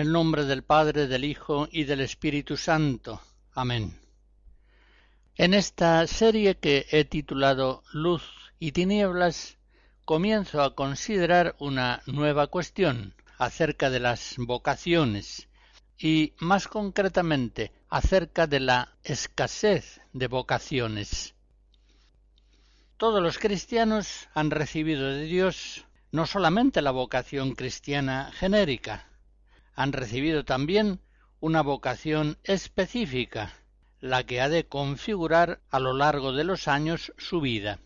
El 0.00 0.12
nombre 0.12 0.46
del 0.46 0.62
Padre, 0.62 1.06
del 1.06 1.24
Hijo 1.26 1.68
y 1.70 1.84
del 1.84 2.00
Espíritu 2.00 2.56
Santo. 2.56 3.20
Amén. 3.52 4.00
En 5.36 5.52
esta 5.52 6.06
serie 6.06 6.56
que 6.56 6.86
he 6.90 7.04
titulado 7.04 7.82
Luz 7.92 8.22
y 8.58 8.72
Tinieblas, 8.72 9.58
comienzo 10.06 10.62
a 10.62 10.74
considerar 10.74 11.54
una 11.58 12.02
nueva 12.06 12.46
cuestión 12.46 13.14
acerca 13.36 13.90
de 13.90 14.00
las 14.00 14.36
vocaciones 14.38 15.48
y 15.98 16.32
más 16.38 16.66
concretamente 16.66 17.70
acerca 17.90 18.46
de 18.46 18.60
la 18.60 18.96
escasez 19.04 20.00
de 20.14 20.28
vocaciones. 20.28 21.34
Todos 22.96 23.22
los 23.22 23.38
cristianos 23.38 24.28
han 24.32 24.50
recibido 24.50 25.08
de 25.08 25.24
Dios 25.24 25.84
no 26.10 26.24
solamente 26.26 26.80
la 26.80 26.90
vocación 26.90 27.54
cristiana 27.54 28.32
genérica, 28.32 29.09
han 29.74 29.92
recibido 29.92 30.44
también 30.44 31.00
una 31.40 31.62
vocación 31.62 32.38
específica, 32.44 33.52
la 34.00 34.24
que 34.24 34.40
ha 34.40 34.48
de 34.48 34.66
configurar 34.66 35.60
a 35.70 35.78
lo 35.78 35.94
largo 35.94 36.32
de 36.32 36.44
los 36.44 36.68
años 36.68 37.12
su 37.18 37.40
vida. 37.40 37.80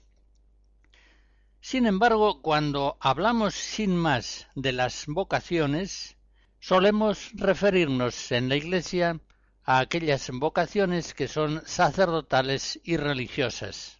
Sin 1.60 1.86
embargo, 1.86 2.42
cuando 2.42 2.98
hablamos 3.00 3.54
sin 3.54 3.96
más 3.96 4.48
de 4.54 4.72
las 4.72 5.06
vocaciones, 5.06 6.16
solemos 6.60 7.30
referirnos 7.34 8.30
en 8.32 8.48
la 8.48 8.56
Iglesia 8.56 9.20
a 9.64 9.78
aquellas 9.78 10.30
vocaciones 10.30 11.14
que 11.14 11.26
son 11.26 11.62
sacerdotales 11.64 12.80
y 12.84 12.96
religiosas. 12.96 13.98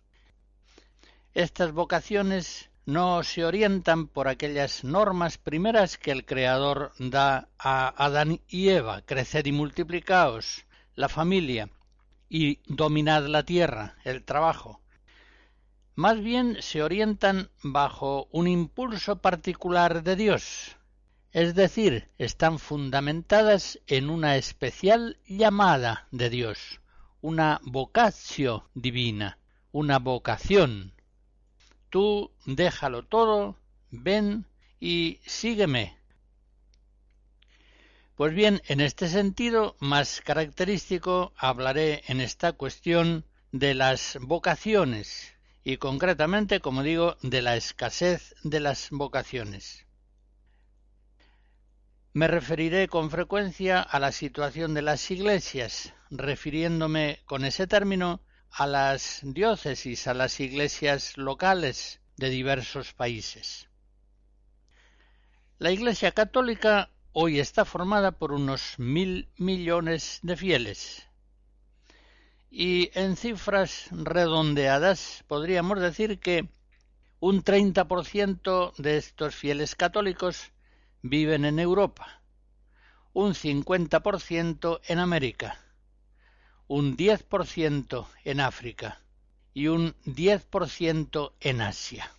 Estas 1.33 1.73
vocaciones 1.73 2.71
no 2.87 3.23
se 3.23 3.45
orientan 3.45 4.07
por 4.07 4.29
aquellas 4.29 4.85
normas 4.85 5.39
primeras 5.39 5.97
que 5.97 6.11
el 6.11 6.27
Creador 6.27 6.93
da 6.99 7.49
a 7.59 7.89
Adán 8.05 8.41
y 8.49 8.69
Eva, 8.69 9.03
creced 9.03 9.47
y 9.47 9.53
multiplicaos, 9.53 10.65
la 10.95 11.09
familia, 11.09 11.71
y 12.29 12.59
dominad 12.67 13.27
la 13.27 13.43
tierra, 13.43 13.97
el 14.05 14.23
trabajo. 14.23 14.81
Más 15.95 16.21
bien 16.21 16.59
se 16.61 16.83
orientan 16.83 17.49
bajo 17.63 18.29
un 18.33 18.49
impulso 18.49 19.21
particular 19.21 20.03
de 20.03 20.17
Dios, 20.17 20.77
es 21.33 21.55
decir, 21.55 22.09
están 22.19 22.59
fundamentadas 22.59 23.81
en 23.87 24.11
una 24.11 24.37
especial 24.37 25.19
llamada 25.27 26.07
de 26.11 26.31
Dios, 26.31 26.81
una 27.21 27.61
vocatio 27.65 28.69
divina, 28.75 29.39
una 29.73 29.99
vocación 29.99 30.94
Tú 31.95 32.33
déjalo 32.45 33.05
todo, 33.05 33.57
ven 33.93 34.47
y 34.81 35.21
sígueme. 35.27 35.97
Pues 38.17 38.35
bien, 38.35 38.63
en 38.67 38.81
este 38.81 39.09
sentido 39.09 39.77
más 39.79 40.21
característico 40.21 41.33
hablaré 41.37 42.03
en 42.09 42.21
esta 42.21 42.55
cuestión 42.55 43.25
de 43.53 43.75
las 43.75 44.19
vocaciones 44.21 45.35
y 45.63 45.77
concretamente, 45.77 46.59
como 46.59 46.83
digo, 46.83 47.17
de 47.23 47.43
la 47.43 47.55
escasez 47.55 48.35
de 48.43 48.59
las 48.59 48.91
vocaciones. 48.91 49.87
Me 52.13 52.27
referiré 52.27 52.89
con 52.89 53.09
frecuencia 53.09 53.81
a 53.81 54.01
la 54.01 54.11
situación 54.11 54.75
de 54.75 54.83
las 54.83 55.13
iglesias, 55.13 55.95
refiriéndome 56.11 57.21
con 57.25 57.45
ese 57.45 57.69
término 57.69 58.21
a 58.57 58.69
las 58.69 59.19
diócesis, 59.25 60.07
a 60.07 60.15
las 60.15 60.39
iglesias 60.39 61.17
locales 61.17 62.01
de 62.17 62.31
diversos 62.31 62.93
países. 62.93 63.69
La 65.59 65.73
Iglesia 65.73 66.13
Católica 66.13 66.89
hoy 67.13 67.41
está 67.41 67.65
formada 67.65 68.13
por 68.13 68.31
unos 68.31 68.79
mil 68.79 69.29
millones 69.39 70.21
de 70.23 70.37
fieles. 70.37 71.09
Y 72.49 72.91
en 72.95 73.17
cifras 73.17 73.89
redondeadas 73.91 75.25
podríamos 75.27 75.81
decir 75.81 76.21
que 76.21 76.49
un 77.19 77.43
30% 77.43 78.77
de 78.77 78.99
estos 78.99 79.35
fieles 79.35 79.75
católicos 79.75 80.53
viven 81.03 81.45
en 81.45 81.59
Europa, 81.59 82.23
un 83.15 83.35
50% 83.35 84.81
en 84.87 84.99
América, 85.01 85.59
un 86.67 86.97
10% 86.97 88.07
en 88.25 88.41
África 88.41 89.01
y 89.53 89.69
un 89.69 89.95
10% 90.05 91.33
en 91.41 91.61
Asia. 91.61 92.11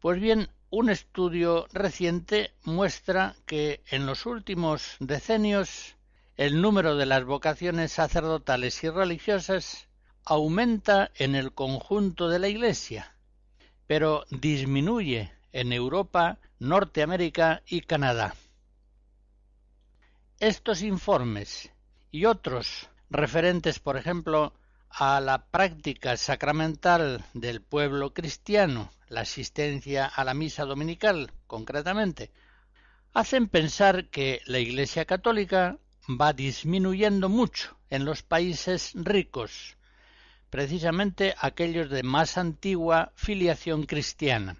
Pues 0.00 0.20
bien, 0.20 0.48
un 0.70 0.90
estudio 0.90 1.66
reciente 1.72 2.52
muestra 2.62 3.34
que 3.46 3.82
en 3.90 4.06
los 4.06 4.26
últimos 4.26 4.96
decenios 5.00 5.96
el 6.36 6.62
número 6.62 6.96
de 6.96 7.06
las 7.06 7.24
vocaciones 7.24 7.92
sacerdotales 7.92 8.84
y 8.84 8.90
religiosas 8.90 9.88
aumenta 10.24 11.10
en 11.16 11.34
el 11.34 11.52
conjunto 11.52 12.28
de 12.28 12.38
la 12.38 12.48
Iglesia, 12.48 13.16
pero 13.86 14.24
disminuye 14.30 15.32
en 15.52 15.72
Europa, 15.72 16.38
Norteamérica 16.58 17.62
y 17.66 17.80
Canadá. 17.80 18.34
Estos 20.38 20.82
informes 20.82 21.72
y 22.10 22.24
otros 22.24 22.88
referentes, 23.10 23.78
por 23.78 23.96
ejemplo, 23.96 24.54
a 24.90 25.20
la 25.20 25.46
práctica 25.46 26.16
sacramental 26.16 27.24
del 27.34 27.60
pueblo 27.60 28.14
cristiano, 28.14 28.90
la 29.08 29.22
asistencia 29.22 30.06
a 30.06 30.24
la 30.24 30.34
misa 30.34 30.64
dominical 30.64 31.32
concretamente, 31.46 32.30
hacen 33.12 33.48
pensar 33.48 34.08
que 34.08 34.40
la 34.46 34.58
Iglesia 34.58 35.04
católica 35.04 35.78
va 36.08 36.32
disminuyendo 36.32 37.28
mucho 37.28 37.76
en 37.90 38.04
los 38.04 38.22
países 38.22 38.92
ricos, 38.94 39.76
precisamente 40.50 41.34
aquellos 41.38 41.90
de 41.90 42.02
más 42.02 42.38
antigua 42.38 43.12
filiación 43.14 43.84
cristiana, 43.84 44.56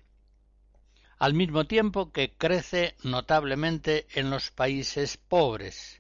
al 1.19 1.35
mismo 1.35 1.67
tiempo 1.67 2.12
que 2.12 2.33
crece 2.37 2.95
notablemente 3.03 4.06
en 4.15 4.31
los 4.31 4.50
países 4.50 5.17
pobres, 5.17 5.98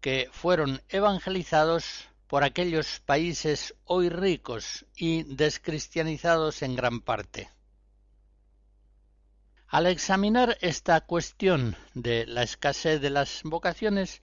que 0.00 0.28
fueron 0.32 0.82
evangelizados 0.88 2.08
por 2.26 2.44
aquellos 2.44 3.00
países 3.00 3.74
hoy 3.84 4.08
ricos 4.08 4.86
y 4.96 5.22
descristianizados 5.22 6.62
en 6.62 6.76
gran 6.76 7.00
parte. 7.00 7.50
Al 9.68 9.86
examinar 9.86 10.56
esta 10.60 11.00
cuestión 11.00 11.76
de 11.94 12.26
la 12.26 12.42
escasez 12.42 13.00
de 13.00 13.10
las 13.10 13.42
vocaciones, 13.42 14.22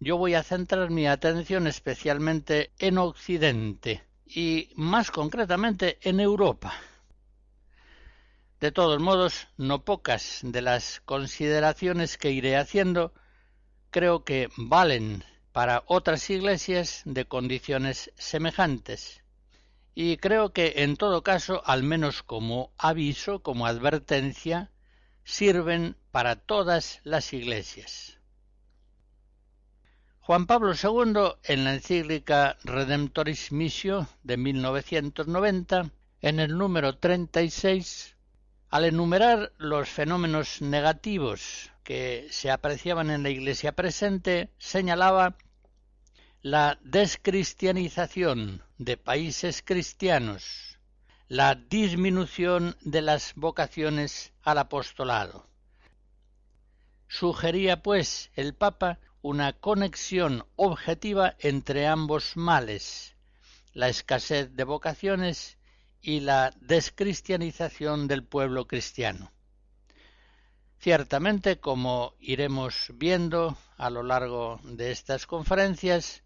yo 0.00 0.16
voy 0.16 0.34
a 0.34 0.42
centrar 0.42 0.90
mi 0.90 1.06
atención 1.06 1.66
especialmente 1.66 2.72
en 2.78 2.98
Occidente 2.98 4.04
y 4.26 4.70
más 4.74 5.10
concretamente 5.10 5.98
en 6.02 6.20
Europa. 6.20 6.74
De 8.60 8.72
todos 8.72 9.00
modos, 9.00 9.48
no 9.56 9.84
pocas 9.84 10.40
de 10.42 10.62
las 10.62 11.00
consideraciones 11.04 12.18
que 12.18 12.32
iré 12.32 12.56
haciendo 12.56 13.12
creo 13.90 14.24
que 14.24 14.48
valen 14.56 15.24
para 15.52 15.82
otras 15.86 16.28
iglesias 16.30 17.02
de 17.04 17.24
condiciones 17.24 18.12
semejantes. 18.16 19.22
Y 19.94 20.18
creo 20.18 20.52
que 20.52 20.74
en 20.84 20.96
todo 20.96 21.22
caso, 21.22 21.62
al 21.64 21.82
menos 21.82 22.22
como 22.22 22.72
aviso, 22.78 23.42
como 23.42 23.66
advertencia, 23.66 24.70
sirven 25.24 25.96
para 26.10 26.36
todas 26.36 27.00
las 27.04 27.32
iglesias. 27.32 28.18
Juan 30.20 30.46
Pablo 30.46 30.74
II, 30.74 31.38
en 31.44 31.64
la 31.64 31.74
encíclica 31.74 32.58
Redemptoris 32.62 33.50
Missio 33.50 34.06
de 34.22 34.36
1990, 34.36 35.90
en 36.20 36.38
el 36.38 36.56
número 36.58 36.98
36, 36.98 38.14
al 38.70 38.84
enumerar 38.84 39.52
los 39.56 39.88
fenómenos 39.88 40.60
negativos 40.60 41.72
que 41.84 42.28
se 42.30 42.50
apreciaban 42.50 43.10
en 43.10 43.22
la 43.22 43.30
Iglesia 43.30 43.72
presente, 43.72 44.50
señalaba 44.58 45.36
la 46.42 46.78
descristianización 46.82 48.62
de 48.76 48.96
países 48.96 49.62
cristianos, 49.64 50.78
la 51.28 51.54
disminución 51.54 52.76
de 52.82 53.02
las 53.02 53.34
vocaciones 53.34 54.32
al 54.42 54.58
apostolado. 54.58 55.46
Sugería, 57.08 57.82
pues, 57.82 58.30
el 58.34 58.54
Papa 58.54 58.98
una 59.22 59.52
conexión 59.54 60.46
objetiva 60.56 61.36
entre 61.40 61.86
ambos 61.86 62.36
males, 62.36 63.16
la 63.72 63.88
escasez 63.88 64.54
de 64.54 64.64
vocaciones 64.64 65.57
y 66.00 66.20
la 66.20 66.52
descristianización 66.60 68.08
del 68.08 68.24
pueblo 68.24 68.66
cristiano. 68.66 69.32
Ciertamente, 70.78 71.58
como 71.58 72.14
iremos 72.20 72.92
viendo 72.94 73.58
a 73.76 73.90
lo 73.90 74.02
largo 74.02 74.60
de 74.62 74.92
estas 74.92 75.26
conferencias, 75.26 76.22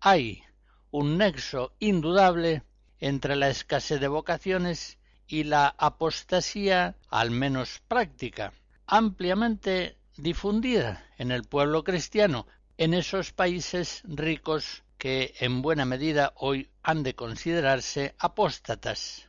hay 0.00 0.42
un 0.90 1.18
nexo 1.18 1.74
indudable 1.78 2.62
entre 2.98 3.36
la 3.36 3.50
escasez 3.50 4.00
de 4.00 4.08
vocaciones 4.08 4.98
y 5.26 5.44
la 5.44 5.74
apostasía, 5.78 6.96
al 7.08 7.30
menos 7.30 7.80
práctica, 7.86 8.52
ampliamente 8.86 9.96
difundida 10.16 11.06
en 11.18 11.30
el 11.30 11.44
pueblo 11.44 11.84
cristiano, 11.84 12.46
en 12.78 12.94
esos 12.94 13.32
países 13.32 14.02
ricos 14.04 14.82
que 15.00 15.34
en 15.40 15.62
buena 15.62 15.84
medida 15.84 16.34
hoy 16.36 16.70
han 16.84 17.02
de 17.02 17.16
considerarse 17.16 18.14
apóstatas. 18.18 19.28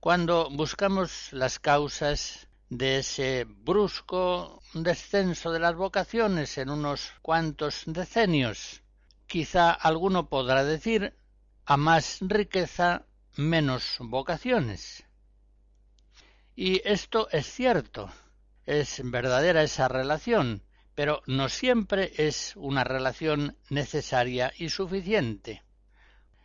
Cuando 0.00 0.48
buscamos 0.50 1.32
las 1.32 1.58
causas 1.58 2.48
de 2.70 2.98
ese 3.00 3.44
brusco 3.44 4.62
descenso 4.72 5.52
de 5.52 5.58
las 5.58 5.74
vocaciones 5.74 6.56
en 6.56 6.70
unos 6.70 7.12
cuantos 7.20 7.82
decenios. 7.84 8.82
Quizá 9.26 9.72
alguno 9.72 10.30
podrá 10.30 10.64
decir 10.64 11.14
a 11.66 11.76
más 11.76 12.18
riqueza 12.20 13.04
menos 13.36 13.96
vocaciones. 13.98 15.04
Y 16.54 16.80
esto 16.88 17.28
es 17.30 17.46
cierto, 17.46 18.10
es 18.64 19.02
verdadera 19.04 19.62
esa 19.62 19.88
relación, 19.88 20.62
pero 20.94 21.22
no 21.26 21.48
siempre 21.48 22.12
es 22.16 22.54
una 22.56 22.84
relación 22.84 23.56
necesaria 23.70 24.52
y 24.58 24.68
suficiente. 24.68 25.62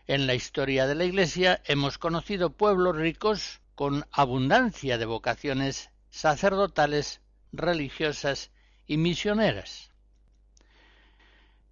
En 0.08 0.26
la 0.26 0.36
historia 0.36 0.88
de 0.88 0.96
la 0.96 1.04
Iglesia 1.04 1.62
hemos 1.66 1.98
conocido 1.98 2.52
pueblos 2.52 2.96
ricos 2.96 3.60
con 3.76 4.06
abundancia 4.12 4.98
de 4.98 5.06
vocaciones 5.06 5.90
sacerdotales, 6.10 7.22
religiosas 7.52 8.52
y 8.88 8.98
misioneras. 8.98 9.92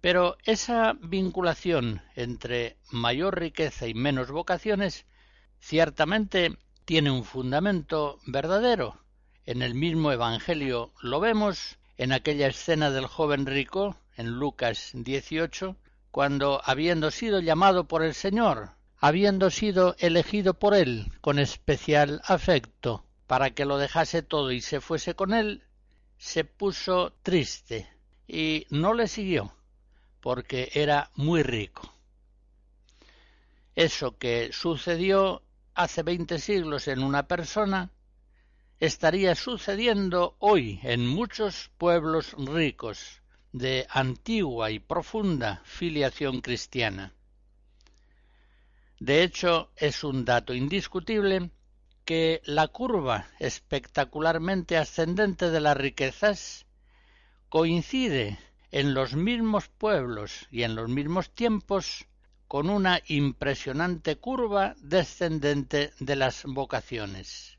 Pero 0.02 0.36
esa 0.44 0.92
vinculación 1.00 2.02
entre 2.14 2.76
mayor 2.90 3.40
riqueza 3.40 3.88
y 3.88 3.94
menos 3.94 4.30
vocaciones 4.30 5.06
ciertamente 5.58 6.56
tiene 6.84 7.10
un 7.10 7.24
fundamento 7.24 8.20
verdadero. 8.26 9.00
En 9.46 9.62
el 9.62 9.74
mismo 9.74 10.12
Evangelio 10.12 10.92
lo 11.00 11.18
vemos 11.20 11.78
en 11.96 12.12
aquella 12.12 12.48
escena 12.48 12.90
del 12.90 13.06
joven 13.06 13.46
rico, 13.46 13.96
en 14.16 14.38
Lucas 14.38 14.90
18, 14.94 15.76
cuando, 16.10 16.60
habiendo 16.64 17.10
sido 17.10 17.40
llamado 17.40 17.88
por 17.88 18.02
el 18.02 18.14
Señor, 18.14 18.70
habiendo 18.98 19.50
sido 19.50 19.96
elegido 19.98 20.54
por 20.54 20.74
él 20.74 21.12
con 21.20 21.38
especial 21.38 22.20
afecto, 22.24 23.04
para 23.26 23.50
que 23.50 23.64
lo 23.64 23.78
dejase 23.78 24.22
todo 24.22 24.52
y 24.52 24.60
se 24.60 24.80
fuese 24.80 25.14
con 25.14 25.34
él, 25.34 25.62
se 26.18 26.44
puso 26.44 27.12
triste 27.22 27.88
y 28.26 28.66
no 28.70 28.94
le 28.94 29.08
siguió, 29.08 29.54
porque 30.20 30.70
era 30.74 31.10
muy 31.14 31.42
rico. 31.42 31.92
Eso 33.74 34.16
que 34.16 34.50
sucedió 34.52 35.42
hace 35.74 36.02
veinte 36.02 36.38
siglos 36.38 36.88
en 36.88 37.02
una 37.02 37.28
persona, 37.28 37.90
estaría 38.78 39.34
sucediendo 39.34 40.36
hoy 40.38 40.80
en 40.82 41.06
muchos 41.06 41.70
pueblos 41.78 42.34
ricos 42.38 43.22
de 43.52 43.86
antigua 43.88 44.70
y 44.70 44.78
profunda 44.78 45.62
filiación 45.64 46.40
cristiana. 46.40 47.14
De 49.00 49.22
hecho, 49.22 49.70
es 49.76 50.04
un 50.04 50.24
dato 50.24 50.54
indiscutible 50.54 51.50
que 52.04 52.40
la 52.44 52.68
curva 52.68 53.28
espectacularmente 53.38 54.76
ascendente 54.76 55.50
de 55.50 55.60
las 55.60 55.76
riquezas 55.76 56.66
coincide 57.48 58.38
en 58.70 58.94
los 58.94 59.14
mismos 59.14 59.68
pueblos 59.68 60.46
y 60.50 60.62
en 60.64 60.74
los 60.74 60.88
mismos 60.88 61.30
tiempos 61.34 62.06
con 62.46 62.68
una 62.70 63.00
impresionante 63.06 64.16
curva 64.16 64.74
descendente 64.80 65.92
de 65.98 66.16
las 66.16 66.44
vocaciones. 66.44 67.55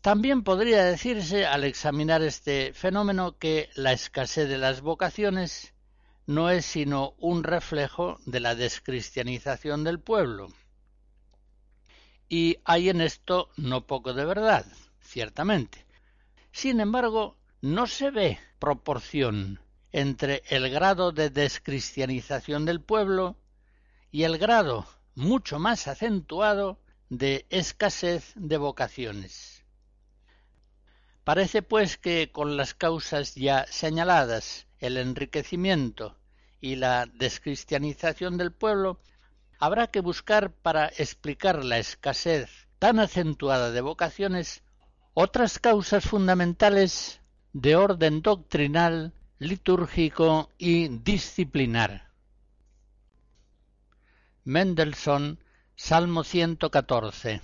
También 0.00 0.42
podría 0.42 0.84
decirse, 0.84 1.46
al 1.46 1.64
examinar 1.64 2.22
este 2.22 2.72
fenómeno, 2.72 3.36
que 3.38 3.68
la 3.74 3.92
escasez 3.92 4.48
de 4.48 4.58
las 4.58 4.80
vocaciones 4.80 5.74
no 6.26 6.50
es 6.50 6.64
sino 6.64 7.14
un 7.18 7.44
reflejo 7.44 8.18
de 8.24 8.40
la 8.40 8.54
descristianización 8.54 9.84
del 9.84 10.00
pueblo 10.00 10.48
y 12.30 12.58
hay 12.64 12.88
en 12.88 13.00
esto 13.00 13.50
no 13.56 13.86
poco 13.86 14.14
de 14.14 14.24
verdad, 14.24 14.64
ciertamente. 15.00 15.84
Sin 16.52 16.80
embargo, 16.80 17.36
no 17.60 17.88
se 17.88 18.10
ve 18.10 18.38
proporción 18.60 19.60
entre 19.92 20.42
el 20.48 20.70
grado 20.70 21.10
de 21.10 21.28
descristianización 21.28 22.64
del 22.64 22.80
pueblo 22.80 23.36
y 24.12 24.22
el 24.22 24.38
grado 24.38 24.86
mucho 25.16 25.58
más 25.58 25.88
acentuado 25.88 26.78
de 27.08 27.46
escasez 27.50 28.32
de 28.36 28.56
vocaciones. 28.56 29.59
Parece 31.24 31.62
pues 31.62 31.98
que 31.98 32.30
con 32.32 32.56
las 32.56 32.74
causas 32.74 33.34
ya 33.34 33.66
señaladas, 33.66 34.66
el 34.78 34.96
enriquecimiento 34.96 36.16
y 36.60 36.76
la 36.76 37.06
descristianización 37.06 38.38
del 38.38 38.52
pueblo, 38.52 39.00
habrá 39.58 39.88
que 39.88 40.00
buscar 40.00 40.52
para 40.52 40.86
explicar 40.86 41.64
la 41.64 41.78
escasez 41.78 42.68
tan 42.78 42.98
acentuada 42.98 43.70
de 43.70 43.82
vocaciones 43.82 44.62
otras 45.12 45.58
causas 45.58 46.04
fundamentales 46.04 47.20
de 47.52 47.76
orden 47.76 48.22
doctrinal, 48.22 49.12
litúrgico 49.38 50.50
y 50.56 50.88
disciplinar. 50.88 52.08
Mendelssohn, 54.44 55.38
Salmo 55.76 56.24
114. 56.24 57.42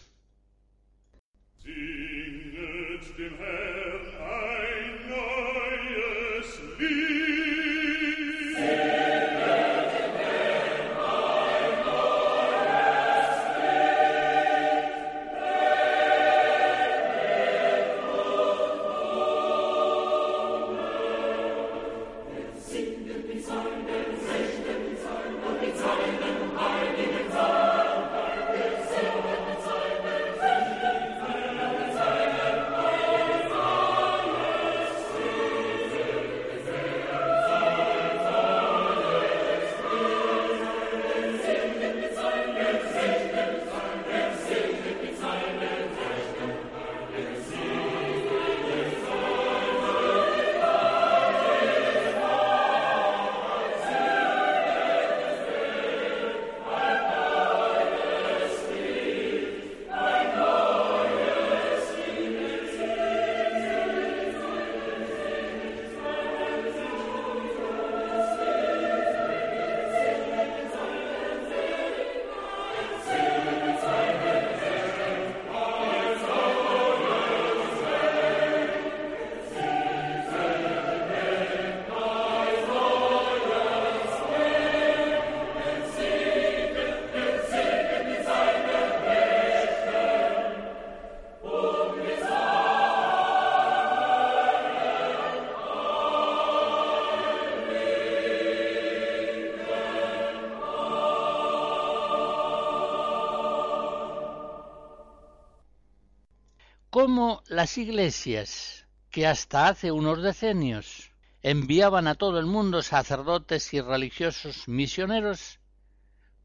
Cómo 107.16 107.42
las 107.49 107.78
iglesias, 107.78 108.85
que 109.11 109.26
hasta 109.26 109.68
hace 109.68 109.90
unos 109.90 110.23
decenios 110.23 111.12
enviaban 111.40 112.08
a 112.08 112.14
todo 112.14 112.38
el 112.38 112.44
mundo 112.44 112.82
sacerdotes 112.82 113.73
y 113.73 113.80
religiosos 113.80 114.68
misioneros, 114.68 115.58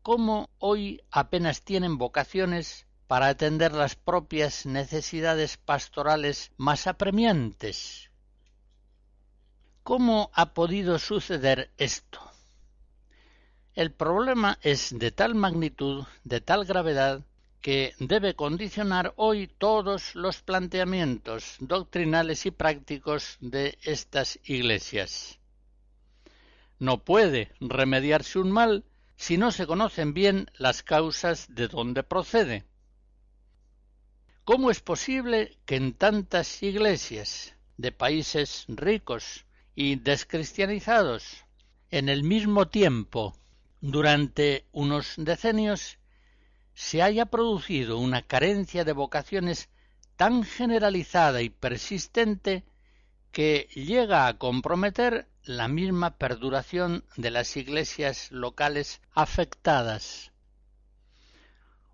cómo 0.01 0.49
hoy 0.59 1.01
apenas 1.11 1.63
tienen 1.63 1.97
vocaciones 1.97 2.85
para 3.07 3.27
atender 3.27 3.73
las 3.73 3.97
propias 3.97 4.65
necesidades 4.65 5.57
pastorales 5.57 6.53
más 6.55 6.87
apremiantes. 6.87 8.09
¿Cómo 9.83 10.31
ha 10.33 10.53
podido 10.53 10.99
suceder 10.99 11.69
esto? 11.77 12.21
El 13.73 13.91
problema 13.91 14.57
es 14.61 14.97
de 14.97 15.11
tal 15.11 15.35
magnitud, 15.35 16.05
de 16.23 16.39
tal 16.39 16.63
gravedad, 16.63 17.25
que 17.61 17.93
debe 17.99 18.35
condicionar 18.35 19.13
hoy 19.17 19.47
todos 19.47 20.15
los 20.15 20.41
planteamientos 20.41 21.55
doctrinales 21.59 22.45
y 22.45 22.51
prácticos 22.51 23.37
de 23.39 23.77
estas 23.83 24.39
iglesias. 24.43 25.39
No 26.79 27.03
puede 27.03 27.51
remediarse 27.59 28.39
un 28.39 28.51
mal 28.51 28.83
si 29.15 29.37
no 29.37 29.51
se 29.51 29.67
conocen 29.67 30.15
bien 30.15 30.49
las 30.57 30.81
causas 30.81 31.45
de 31.53 31.67
donde 31.67 32.01
procede. 32.01 32.65
¿Cómo 34.43 34.71
es 34.71 34.79
posible 34.79 35.57
que 35.65 35.75
en 35.75 35.93
tantas 35.93 36.63
iglesias 36.63 37.55
de 37.77 37.91
países 37.91 38.65
ricos 38.67 39.45
y 39.75 39.97
descristianizados, 39.97 41.45
en 41.91 42.09
el 42.09 42.23
mismo 42.23 42.67
tiempo, 42.67 43.35
durante 43.81 44.65
unos 44.71 45.13
decenios, 45.17 45.99
se 46.81 47.03
haya 47.03 47.27
producido 47.27 47.99
una 47.99 48.23
carencia 48.23 48.83
de 48.83 48.91
vocaciones 48.91 49.69
tan 50.15 50.43
generalizada 50.43 51.43
y 51.43 51.51
persistente 51.51 52.65
que 53.31 53.69
llega 53.75 54.25
a 54.25 54.39
comprometer 54.39 55.27
la 55.43 55.67
misma 55.67 56.17
perduración 56.17 57.05
de 57.17 57.29
las 57.29 57.55
iglesias 57.55 58.31
locales 58.31 58.99
afectadas. 59.13 60.31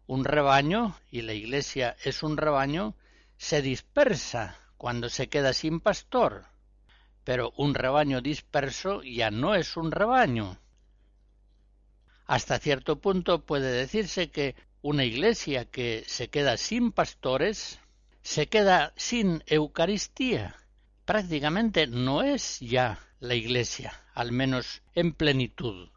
Un 0.07 0.23
rebaño, 0.23 0.97
y 1.11 1.21
la 1.21 1.33
iglesia 1.33 1.97
es 2.05 2.23
un 2.23 2.37
rebaño, 2.37 2.95
se 3.35 3.61
dispersa 3.61 4.57
cuando 4.77 5.09
se 5.09 5.27
queda 5.27 5.51
sin 5.51 5.81
pastor, 5.81 6.45
pero 7.25 7.51
un 7.57 7.75
rebaño 7.75 8.21
disperso 8.21 9.03
ya 9.03 9.31
no 9.31 9.53
es 9.53 9.75
un 9.75 9.91
rebaño. 9.91 10.57
Hasta 12.25 12.59
cierto 12.59 12.99
punto 12.99 13.45
puede 13.45 13.71
decirse 13.71 14.31
que 14.31 14.55
una 14.81 15.03
iglesia 15.03 15.65
que 15.65 16.03
se 16.07 16.29
queda 16.29 16.57
sin 16.57 16.91
pastores, 16.91 17.79
se 18.21 18.47
queda 18.47 18.93
sin 18.95 19.43
Eucaristía. 19.47 20.55
Prácticamente 21.05 21.87
no 21.87 22.21
es 22.21 22.59
ya 22.59 22.99
la 23.19 23.35
iglesia, 23.35 23.93
al 24.13 24.31
menos 24.31 24.81
en 24.93 25.13
plenitud. 25.13 25.89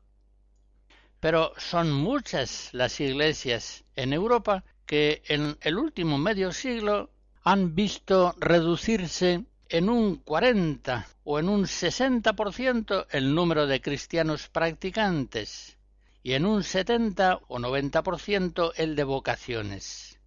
Pero 1.20 1.52
son 1.58 1.92
muchas 1.92 2.70
las 2.72 3.00
iglesias 3.00 3.84
en 3.96 4.12
Europa 4.12 4.64
que 4.86 5.22
en 5.26 5.58
el 5.60 5.76
último 5.76 6.18
medio 6.18 6.52
siglo 6.52 7.10
han 7.42 7.74
visto 7.74 8.34
reducirse 8.38 9.44
en 9.68 9.88
un 9.88 10.16
40 10.16 11.06
o 11.24 11.38
en 11.38 11.48
un 11.48 11.64
60% 11.64 13.06
el 13.10 13.34
número 13.34 13.66
de 13.66 13.80
cristianos 13.80 14.48
practicantes 14.48 15.76
y 16.22 16.34
en 16.34 16.44
un 16.46 16.62
70 16.62 17.40
o 17.48 17.58
90% 17.58 18.72
el 18.76 18.96
de 18.96 19.04
vocaciones. 19.04 20.18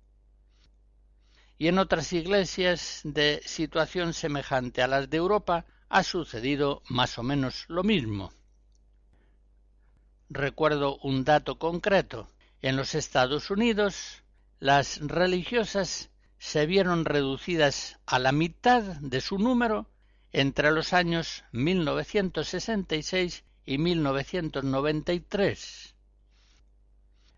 Y 1.58 1.68
en 1.68 1.78
otras 1.78 2.12
iglesias 2.14 3.02
de 3.04 3.42
situación 3.46 4.14
semejante 4.14 4.82
a 4.82 4.88
las 4.88 5.10
de 5.10 5.18
Europa 5.18 5.66
ha 5.90 6.04
sucedido 6.04 6.82
más 6.90 7.18
o 7.20 7.24
menos 7.24 7.66
lo 7.68 7.84
mismo. 7.84 8.34
Recuerdo 10.30 10.98
un 10.98 11.24
dato 11.24 11.60
concreto. 11.60 12.28
En 12.62 12.76
los 12.76 12.96
Estados 12.96 13.52
Unidos, 13.52 14.24
las 14.60 15.00
religiosas 15.02 16.10
se 16.40 16.66
vieron 16.66 17.06
reducidas 17.06 18.00
a 18.06 18.18
la 18.20 18.32
mitad 18.32 18.82
de 18.82 19.22
su 19.22 19.38
número 19.38 19.88
entre 20.32 20.72
los 20.72 20.94
años 20.94 21.44
1966 21.52 23.44
y 23.66 23.78
1993. 23.78 25.96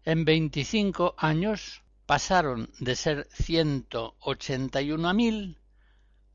En 0.03 0.25
25 0.25 1.13
años 1.17 1.81
pasaron 2.05 2.69
de 2.79 2.95
ser 2.95 3.27
181.000 3.29 5.57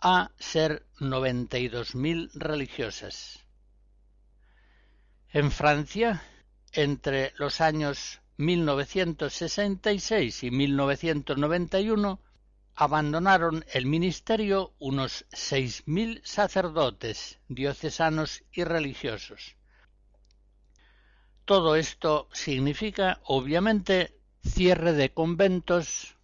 a 0.02 0.30
ser 0.38 0.86
92.000 0.98 2.30
religiosas. 2.34 3.40
En 5.32 5.52
Francia, 5.52 6.24
entre 6.72 7.32
los 7.36 7.60
años 7.60 8.20
1966 8.36 10.42
y 10.42 10.50
1991, 10.50 12.20
abandonaron 12.74 13.64
el 13.72 13.86
ministerio 13.86 14.74
unos 14.78 15.24
seis 15.30 15.84
mil 15.86 16.20
sacerdotes 16.24 17.38
diocesanos 17.48 18.42
y 18.52 18.64
religiosos. 18.64 19.54
Todo 21.50 21.74
esto 21.74 22.28
significa, 22.32 23.18
obviamente, 23.24 24.14
cierre 24.44 24.92
de 24.92 25.12
conventos, 25.12 26.16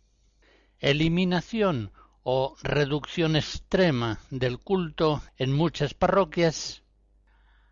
eliminación 0.79 1.91
o 2.23 2.57
reducción 2.63 3.35
extrema 3.35 4.21
del 4.31 4.61
culto 4.61 5.21
en 5.37 5.53
muchas 5.53 5.95
parroquias, 5.95 6.85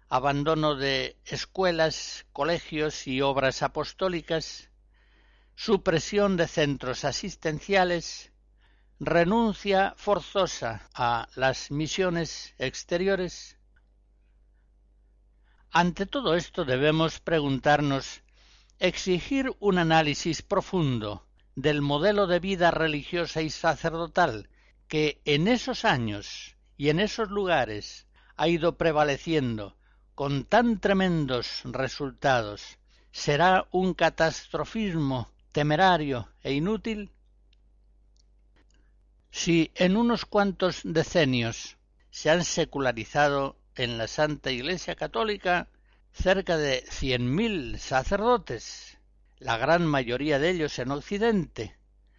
abandono 0.09 0.75
de 0.75 1.17
escuelas, 1.27 2.27
colegios 2.33 3.07
y 3.07 3.21
obras 3.21 3.63
apostólicas, 3.63 4.69
supresión 5.55 6.37
de 6.37 6.49
centros 6.49 7.05
asistenciales, 7.05 8.33
renuncia 8.99 9.95
forzosa 9.97 10.89
a 10.93 11.29
las 11.37 11.71
misiones 11.71 12.53
exteriores? 12.59 13.57
Ante 15.76 16.07
todo 16.07 16.37
esto 16.37 16.64
debemos 16.64 17.19
preguntarnos 17.19 18.23
exigir 18.78 19.50
un 19.59 19.78
análisis 19.78 20.40
profundo 20.40 21.26
del 21.57 21.83
modelo 21.83 22.28
de 22.28 22.38
vida 22.38 22.71
religiosa 22.71 23.43
y 23.43 23.50
sacerdotal 23.50 24.49
que 24.87 25.21
en 25.25 25.49
esos 25.49 25.85
años 25.85 26.54
y 26.76 26.90
en 26.90 27.00
esos 27.00 27.28
lugares 27.28 28.07
ha 28.37 28.47
ido 28.47 28.76
prevaleciendo 28.76 29.76
con 30.14 30.45
tan 30.45 30.78
tremendos 30.78 31.62
resultados 31.64 32.78
será 33.11 33.66
un 33.73 33.95
catastrofismo 33.95 35.28
temerario 35.50 36.28
e 36.45 36.52
inútil? 36.52 37.11
Si 39.33 39.73
en 39.75 39.97
unos 39.97 40.25
cuantos 40.25 40.83
decenios 40.85 41.78
se 42.12 42.31
han 42.31 42.45
secularizado 42.45 43.57
en 43.76 43.99
la 43.99 44.09
Santa 44.09 44.50
Iglesia 44.50 44.95
Católica 44.95 45.69
cerca 46.12 46.57
de 46.57 46.85
cien 46.88 47.35
mil 47.35 47.78
sacerdotes, 47.78 48.99
la 49.38 49.57
gran 49.57 49.87
mayoría 49.87 50.38
de 50.38 50.50
ellos 50.50 50.78
en 50.78 50.90
Occidente, 50.90 51.76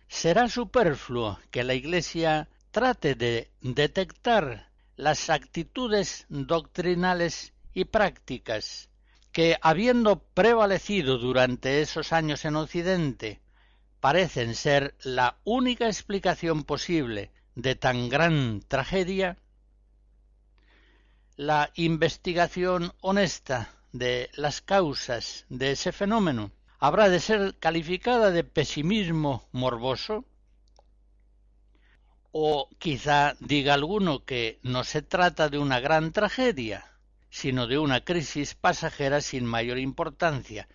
será 0.07 0.49
superfluo 0.49 1.39
que 1.51 1.63
la 1.63 1.73
Iglesia 1.73 2.49
trate 2.71 3.15
de 3.15 3.51
detectar 3.61 4.69
las 4.97 5.29
actitudes 5.29 6.25
doctrinales 6.29 7.53
y 7.73 7.85
prácticas 7.85 8.89
que, 9.31 9.57
habiendo 9.61 10.19
prevalecido 10.33 11.17
durante 11.17 11.81
esos 11.81 12.13
años 12.13 12.45
en 12.45 12.55
Occidente, 12.55 13.41
parecen 13.99 14.55
ser 14.55 14.95
la 15.03 15.37
única 15.43 15.87
explicación 15.87 16.63
posible 16.63 17.31
de 17.55 17.75
tan 17.75 18.07
gran 18.07 18.61
tragedia, 18.67 19.37
la 21.37 21.71
investigación 21.75 22.93
honesta 23.01 23.69
de 23.91 24.29
las 24.35 24.61
causas 24.61 25.45
de 25.49 25.71
ese 25.71 25.91
fenómeno 25.91 26.51
habrá 26.79 27.09
de 27.09 27.19
ser 27.19 27.55
calificada 27.59 28.31
de 28.31 28.43
pesimismo 28.43 29.47
morboso? 29.51 30.25
O 32.31 32.69
quizá 32.79 33.35
diga 33.39 33.73
alguno 33.73 34.23
que 34.25 34.59
no 34.61 34.83
se 34.83 35.01
trata 35.01 35.49
de 35.49 35.57
una 35.57 35.79
gran 35.79 36.11
tragedia, 36.11 36.85
sino 37.29 37.67
de 37.67 37.79
una 37.79 38.01
crisis 38.01 38.55
pasajera 38.55 39.21
sin 39.21 39.45
mayor 39.45 39.77
importancia, 39.77 40.67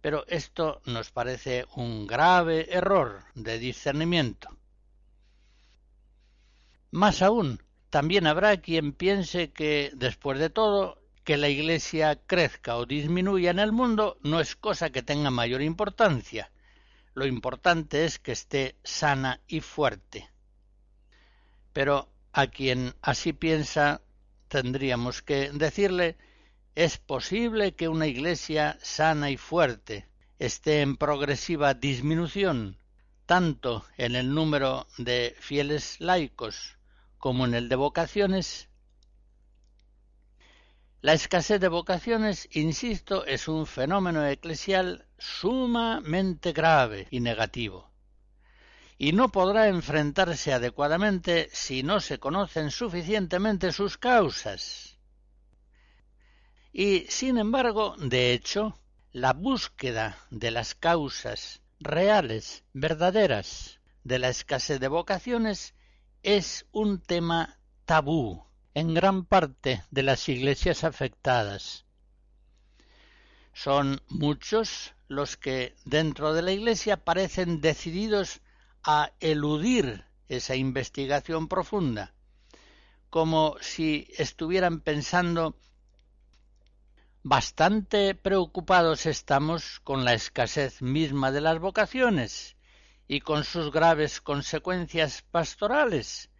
pero 0.00 0.24
esto 0.28 0.80
nos 0.86 1.10
parece 1.10 1.66
un 1.74 2.06
grave 2.06 2.68
error 2.74 3.24
de 3.34 3.58
discernimiento. 3.58 4.56
Más 6.92 7.22
aún, 7.22 7.60
también 7.90 8.28
habrá 8.28 8.56
quien 8.58 8.92
piense 8.92 9.50
que, 9.50 9.90
después 9.94 10.38
de 10.38 10.48
todo, 10.48 11.02
que 11.24 11.36
la 11.36 11.48
Iglesia 11.48 12.20
crezca 12.26 12.76
o 12.76 12.86
disminuya 12.86 13.50
en 13.50 13.58
el 13.58 13.72
mundo 13.72 14.16
no 14.22 14.40
es 14.40 14.54
cosa 14.54 14.90
que 14.90 15.02
tenga 15.02 15.30
mayor 15.30 15.60
importancia. 15.60 16.50
Lo 17.14 17.26
importante 17.26 18.04
es 18.04 18.20
que 18.20 18.32
esté 18.32 18.76
sana 18.84 19.40
y 19.48 19.60
fuerte. 19.60 20.30
Pero 21.72 22.08
a 22.32 22.46
quien 22.46 22.94
así 23.02 23.32
piensa 23.32 24.02
tendríamos 24.48 25.22
que 25.22 25.50
decirle 25.52 26.16
es 26.76 26.96
posible 26.98 27.74
que 27.74 27.88
una 27.88 28.06
iglesia 28.06 28.78
sana 28.80 29.30
y 29.30 29.36
fuerte 29.36 30.06
esté 30.38 30.80
en 30.80 30.96
progresiva 30.96 31.74
disminución, 31.74 32.78
tanto 33.26 33.84
en 33.98 34.14
el 34.14 34.32
número 34.32 34.86
de 34.96 35.34
fieles 35.38 36.00
laicos 36.00 36.79
como 37.20 37.44
en 37.44 37.54
el 37.54 37.68
de 37.68 37.76
vocaciones. 37.76 38.68
La 41.02 41.12
escasez 41.12 41.60
de 41.60 41.68
vocaciones, 41.68 42.48
insisto, 42.50 43.24
es 43.26 43.46
un 43.46 43.66
fenómeno 43.66 44.26
eclesial 44.26 45.06
sumamente 45.18 46.52
grave 46.52 47.06
y 47.10 47.20
negativo, 47.20 47.90
y 48.98 49.12
no 49.12 49.28
podrá 49.30 49.68
enfrentarse 49.68 50.52
adecuadamente 50.52 51.48
si 51.52 51.82
no 51.82 52.00
se 52.00 52.18
conocen 52.18 52.70
suficientemente 52.70 53.70
sus 53.72 53.96
causas. 53.98 54.98
Y, 56.72 57.00
sin 57.08 57.38
embargo, 57.38 57.96
de 57.98 58.32
hecho, 58.32 58.78
la 59.12 59.32
búsqueda 59.34 60.18
de 60.30 60.50
las 60.50 60.74
causas 60.74 61.60
reales, 61.80 62.64
verdaderas, 62.72 63.80
de 64.04 64.18
la 64.18 64.28
escasez 64.28 64.80
de 64.80 64.88
vocaciones 64.88 65.74
es 66.22 66.66
un 66.72 67.00
tema 67.00 67.58
tabú 67.84 68.44
en 68.74 68.94
gran 68.94 69.24
parte 69.24 69.82
de 69.90 70.02
las 70.02 70.28
iglesias 70.28 70.84
afectadas. 70.84 71.86
Son 73.52 74.00
muchos 74.08 74.94
los 75.08 75.36
que 75.36 75.74
dentro 75.84 76.32
de 76.34 76.42
la 76.42 76.52
iglesia 76.52 76.96
parecen 76.98 77.60
decididos 77.60 78.40
a 78.84 79.12
eludir 79.20 80.04
esa 80.28 80.54
investigación 80.54 81.48
profunda, 81.48 82.14
como 83.10 83.56
si 83.60 84.08
estuvieran 84.16 84.80
pensando 84.80 85.56
Bastante 87.22 88.14
preocupados 88.14 89.04
estamos 89.04 89.80
con 89.80 90.06
la 90.06 90.14
escasez 90.14 90.80
misma 90.80 91.30
de 91.30 91.42
las 91.42 91.58
vocaciones 91.58 92.56
y 93.10 93.22
con 93.22 93.42
sus 93.42 93.72
graves 93.72 94.20
consecuencias 94.20 95.22
pastorales, 95.32 96.30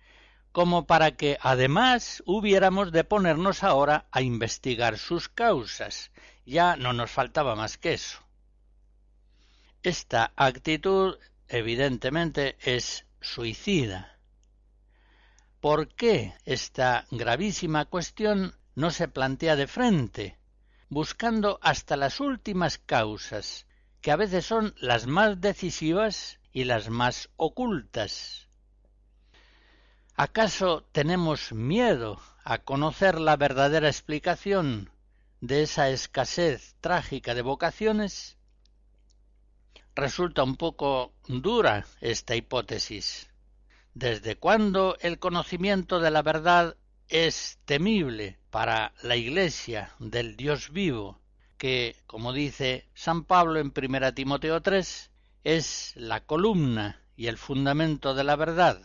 como 0.53 0.87
para 0.87 1.17
que 1.17 1.37
además 1.41 2.23
hubiéramos 2.27 2.93
de 2.93 3.03
ponernos 3.03 3.65
ahora 3.65 4.07
a 4.13 4.23
investigar 4.23 4.97
sus 4.97 5.29
causas. 5.29 6.13
Ya 6.47 6.77
no 6.77 6.93
nos 6.93 7.11
faltaba 7.11 7.57
más 7.57 7.77
que 7.77 7.95
eso. 7.95 8.21
Esta 9.83 10.33
actitud 10.37 11.19
evidentemente 11.49 12.57
es 12.61 13.05
suicida. 13.21 14.17
¿Por 15.59 15.89
qué 15.89 16.35
esta 16.45 17.05
gravísima 17.11 17.87
cuestión 17.87 18.55
no 18.77 18.93
se 18.93 19.09
plantea 19.09 19.57
de 19.57 19.67
frente? 19.67 20.39
buscando 20.89 21.61
hasta 21.63 21.97
las 21.97 22.19
últimas 22.19 22.79
causas, 22.79 23.67
que 24.01 24.11
a 24.11 24.17
veces 24.17 24.45
son 24.45 24.75
las 24.81 25.07
más 25.07 25.41
decisivas 25.41 26.40
y 26.53 26.65
las 26.65 26.89
más 26.89 27.31
ocultas. 27.37 28.49
¿Acaso 30.17 30.85
tenemos 30.93 31.53
miedo 31.53 32.21
a 32.45 32.59
conocer 32.59 33.21
la 33.21 33.37
verdadera 33.37 33.89
explicación 33.89 34.91
de 35.41 35.63
esa 35.63 35.89
escasez 35.89 36.77
trágica 36.81 37.35
de 37.35 37.43
vocaciones? 37.43 38.37
Resulta 39.95 40.43
un 40.43 40.57
poco 40.57 41.15
dura 41.27 41.87
esta 42.01 42.37
hipótesis. 42.37 43.31
¿Desde 43.95 44.37
cuándo 44.37 44.97
el 45.01 45.19
conocimiento 45.19 46.01
de 46.01 46.11
la 46.11 46.23
verdad 46.23 46.77
es 47.09 47.59
temible 47.65 48.39
para 48.51 48.93
la 49.03 49.17
Iglesia 49.17 49.93
del 49.99 50.37
Dios 50.37 50.71
vivo, 50.71 51.21
que, 51.59 51.97
como 52.07 52.33
dice 52.33 52.89
San 52.95 53.25
Pablo 53.25 53.59
en 53.59 53.73
1 53.77 54.15
Timoteo 54.15 54.63
3, 54.63 55.10
es 55.45 55.93
la 55.97 56.21
columna 56.21 57.01
y 57.17 57.27
el 57.27 57.39
fundamento 57.39 58.15
de 58.15 58.25
la 58.25 58.37
verdad. 58.37 58.81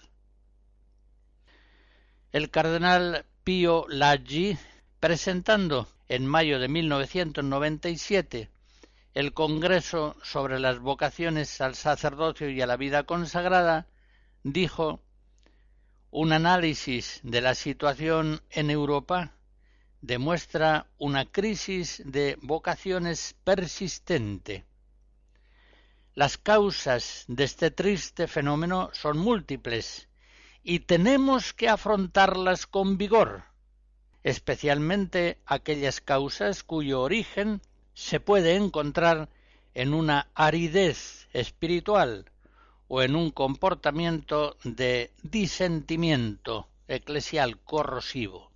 El 2.31 2.49
cardenal 2.49 3.25
Pío 3.43 3.85
Laggi, 3.87 4.57
presentando 4.99 5.87
en 6.07 6.25
mayo 6.25 6.59
de 6.59 6.67
1997 6.67 8.49
el 9.13 9.33
Congreso 9.33 10.17
sobre 10.23 10.59
las 10.59 10.79
vocaciones 10.79 11.61
al 11.61 11.75
sacerdocio 11.75 12.49
y 12.49 12.61
a 12.61 12.67
la 12.67 12.75
vida 12.75 13.03
consagrada, 13.03 13.87
dijo 14.43 14.99
un 16.11 16.33
análisis 16.33 17.21
de 17.23 17.41
la 17.41 17.55
situación 17.55 18.41
en 18.49 18.69
Europa 18.69 19.35
demuestra 20.05 20.87
una 20.99 21.25
crisis 21.25 22.03
de 22.05 22.37
vocaciones 22.41 23.35
persistente. 23.43 24.63
Las 26.15 26.37
causas 26.37 27.25
de 27.27 27.43
este 27.43 27.71
triste 27.71 28.27
fenómeno 28.27 28.89
son 28.93 29.17
múltiples 29.17 30.07
y 30.63 30.79
tenemos 30.79 31.51
que 31.51 31.67
afrontarlas 31.67 32.67
con 32.67 32.97
vigor, 32.97 33.43
especialmente 34.23 35.39
aquellas 35.45 35.99
causas 35.99 36.63
cuyo 36.63 37.01
origen 37.01 37.61
se 37.93 38.21
puede 38.21 38.55
encontrar 38.55 39.27
en 39.73 39.93
una 39.93 40.29
aridez 40.35 41.27
espiritual 41.33 42.31
o 42.87 43.01
en 43.01 43.17
un 43.17 43.29
comportamiento 43.29 44.55
de 44.63 45.11
disentimiento 45.21 46.69
eclesial 46.87 47.59
corrosivo. 47.59 48.54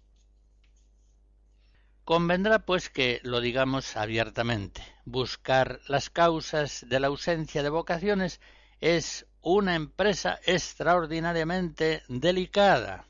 Convendrá 2.10 2.58
pues 2.65 2.89
que 2.89 3.19
lo 3.22 3.39
digamos 3.39 3.95
abiertamente. 3.95 4.82
Buscar 5.06 5.80
las 5.88 6.10
causas 6.10 6.84
de 6.89 7.00
la 7.00 7.06
ausencia 7.06 7.62
de 7.62 7.69
vocaciones 7.69 8.41
es 8.82 9.28
una 9.41 9.76
empresa 9.76 10.39
extraordinariamente 10.48 12.02
delicada. 12.08 13.06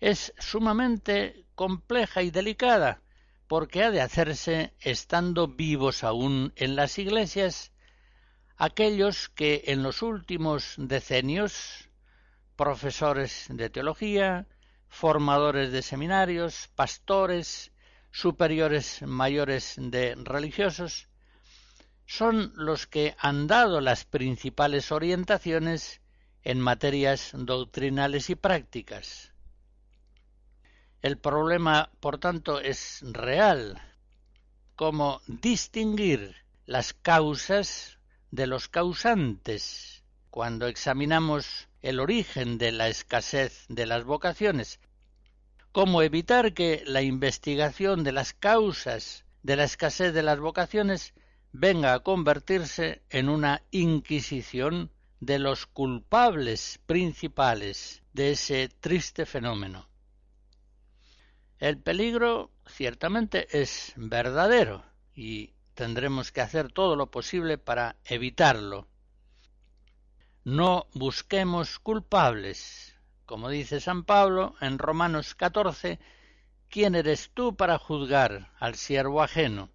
Es 0.00 0.34
sumamente 0.36 1.46
compleja 1.54 2.20
y 2.20 2.30
delicada 2.30 3.00
porque 3.48 3.82
ha 3.82 3.90
de 3.90 4.02
hacerse 4.02 4.74
estando 4.80 5.48
vivos 5.48 6.04
aún 6.04 6.52
en 6.56 6.76
las 6.76 6.98
iglesias 6.98 7.72
aquellos 8.58 9.30
que 9.30 9.62
en 9.68 9.82
los 9.82 10.02
últimos 10.02 10.74
decenios, 10.76 11.88
profesores 12.54 13.46
de 13.48 13.70
teología, 13.70 14.46
formadores 14.92 15.72
de 15.72 15.80
seminarios, 15.80 16.68
pastores, 16.76 17.72
superiores 18.10 19.00
mayores 19.00 19.74
de 19.78 20.14
religiosos, 20.16 21.08
son 22.04 22.52
los 22.56 22.86
que 22.86 23.16
han 23.18 23.46
dado 23.46 23.80
las 23.80 24.04
principales 24.04 24.92
orientaciones 24.92 26.02
en 26.42 26.60
materias 26.60 27.30
doctrinales 27.32 28.28
y 28.28 28.34
prácticas. 28.34 29.32
El 31.00 31.16
problema, 31.16 31.90
por 31.98 32.18
tanto, 32.18 32.60
es 32.60 33.00
real, 33.02 33.80
cómo 34.76 35.22
distinguir 35.26 36.36
las 36.66 36.92
causas 36.92 37.98
de 38.30 38.46
los 38.46 38.68
causantes 38.68 40.04
cuando 40.28 40.66
examinamos 40.66 41.68
el 41.82 42.00
origen 42.00 42.58
de 42.58 42.72
la 42.72 42.88
escasez 42.88 43.66
de 43.68 43.86
las 43.86 44.04
vocaciones, 44.04 44.80
cómo 45.72 46.02
evitar 46.02 46.54
que 46.54 46.82
la 46.86 47.02
investigación 47.02 48.04
de 48.04 48.12
las 48.12 48.32
causas 48.32 49.24
de 49.42 49.56
la 49.56 49.64
escasez 49.64 50.14
de 50.14 50.22
las 50.22 50.38
vocaciones 50.38 51.14
venga 51.52 51.92
a 51.92 52.00
convertirse 52.00 53.02
en 53.10 53.28
una 53.28 53.62
inquisición 53.70 54.90
de 55.20 55.38
los 55.38 55.66
culpables 55.66 56.80
principales 56.86 58.02
de 58.12 58.32
ese 58.32 58.68
triste 58.68 59.26
fenómeno. 59.26 59.88
El 61.58 61.78
peligro 61.78 62.50
ciertamente 62.66 63.46
es 63.52 63.92
verdadero 63.96 64.84
y 65.14 65.52
tendremos 65.74 66.32
que 66.32 66.40
hacer 66.40 66.72
todo 66.72 66.96
lo 66.96 67.10
posible 67.10 67.58
para 67.58 67.96
evitarlo. 68.04 68.88
No 70.44 70.88
busquemos 70.92 71.78
culpables. 71.78 72.96
Como 73.26 73.48
dice 73.48 73.80
San 73.80 74.02
Pablo 74.02 74.56
en 74.60 74.80
Romanos 74.80 75.36
14, 75.36 76.00
¿quién 76.68 76.96
eres 76.96 77.30
tú 77.32 77.54
para 77.54 77.78
juzgar 77.78 78.50
al 78.58 78.74
siervo 78.74 79.22
ajeno? 79.22 79.70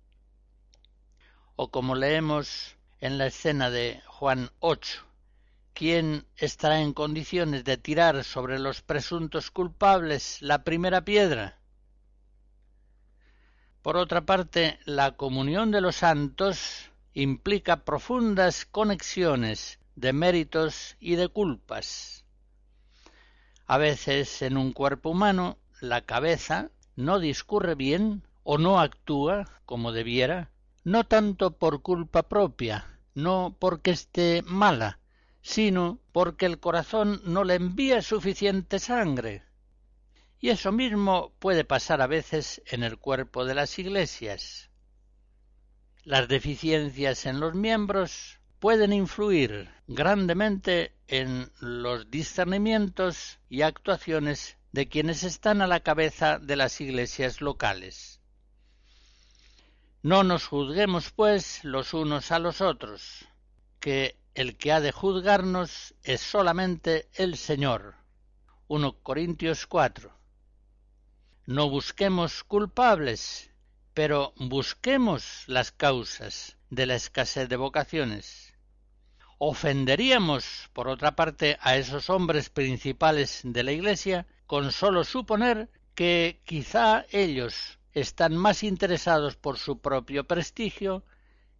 O 1.56 1.72
como 1.72 1.96
leemos 1.96 2.76
en 3.00 3.18
la 3.18 3.28
escena 3.28 3.70
de 3.70 4.02
Juan 4.08 4.50
8, 4.60 5.06
¿quién 5.74 6.28
estará 6.36 6.82
en 6.82 6.92
condiciones 6.92 7.64
de 7.64 7.78
tirar 7.78 8.26
sobre 8.26 8.60
los 8.60 8.82
presuntos 8.82 9.52
culpables 9.52 10.42
la 10.42 10.66
primera 10.66 11.06
piedra? 11.06 11.62
Por 13.82 13.96
otra 13.96 14.26
parte, 14.26 14.80
la 14.84 15.16
comunión 15.16 15.72
de 15.72 15.80
los 15.80 15.96
santos 15.96 16.92
implica 17.14 17.86
profundas 17.86 18.66
conexiones 18.66 19.80
de 19.98 20.14
méritos 20.14 20.96
y 21.00 21.16
de 21.16 21.28
culpas. 21.28 22.24
A 23.66 23.80
veces 23.80 24.44
en 24.44 24.56
un 24.56 24.72
cuerpo 24.72 25.10
humano 25.10 25.58
la 25.82 26.02
cabeza 26.02 26.70
no 26.96 27.20
discurre 27.20 27.74
bien 27.74 28.22
o 28.44 28.60
no 28.60 28.80
actúa 28.80 29.46
como 29.66 29.92
debiera, 29.92 30.52
no 30.84 31.04
tanto 31.04 31.58
por 31.58 31.82
culpa 31.82 32.30
propia, 32.30 32.86
no 33.16 33.58
porque 33.60 33.90
esté 33.92 34.44
mala, 34.46 35.00
sino 35.42 36.00
porque 36.12 36.46
el 36.46 36.60
corazón 36.60 37.20
no 37.26 37.44
le 37.44 37.56
envía 37.56 38.04
suficiente 38.04 38.78
sangre. 38.78 39.44
Y 40.40 40.50
eso 40.50 40.72
mismo 40.72 41.34
puede 41.40 41.66
pasar 41.66 42.02
a 42.02 42.08
veces 42.08 42.62
en 42.68 42.84
el 42.84 43.00
cuerpo 43.00 43.46
de 43.46 43.56
las 43.56 43.80
iglesias. 43.80 44.70
Las 46.04 46.28
deficiencias 46.28 47.26
en 47.26 47.40
los 47.40 47.56
miembros 47.56 48.40
pueden 48.60 48.94
influir 48.94 49.70
grandemente 49.88 50.94
en 51.08 51.52
los 51.60 52.10
discernimientos 52.10 53.40
y 53.50 53.62
actuaciones 53.62 54.58
de 54.72 54.88
quienes 54.88 55.24
están 55.24 55.62
a 55.62 55.68
la 55.68 55.82
cabeza 55.82 56.40
de 56.40 56.56
las 56.56 56.82
iglesias 56.82 57.42
locales. 57.42 58.20
No 60.04 60.24
nos 60.24 60.46
juzguemos, 60.46 61.12
pues, 61.12 61.64
los 61.64 61.94
unos 61.94 62.32
a 62.32 62.40
los 62.40 62.62
otros, 62.62 63.26
que 63.80 64.18
el 64.36 64.58
que 64.58 64.72
ha 64.72 64.82
de 64.82 64.92
juzgarnos 64.92 65.96
es 66.04 66.22
solamente 66.22 67.10
el 67.14 67.38
Señor. 67.38 67.96
1 68.68 69.02
Corintios 69.02 69.66
4. 69.66 70.12
No 71.46 71.70
busquemos 71.70 72.44
culpables, 72.44 73.50
pero 73.94 74.34
busquemos 74.38 75.44
las 75.48 75.72
causas 75.72 76.58
de 76.70 76.86
la 76.86 76.96
escasez 76.96 77.50
de 77.50 77.56
vocaciones. 77.56 78.47
Ofenderíamos, 79.40 80.70
por 80.74 80.88
otra 80.88 81.16
parte, 81.16 81.58
a 81.62 81.78
esos 81.78 82.10
hombres 82.10 82.50
principales 82.50 83.42
de 83.44 83.64
la 83.64 83.72
Iglesia 83.72 84.26
con 84.48 84.72
sólo 84.72 85.04
suponer 85.04 85.70
que 85.94 86.42
quizá 86.44 87.06
ellos 87.12 87.78
están 87.94 88.36
más 88.36 88.64
interesados 88.64 89.36
por 89.36 89.58
su 89.58 89.80
propio 89.80 90.26
prestigio 90.26 91.04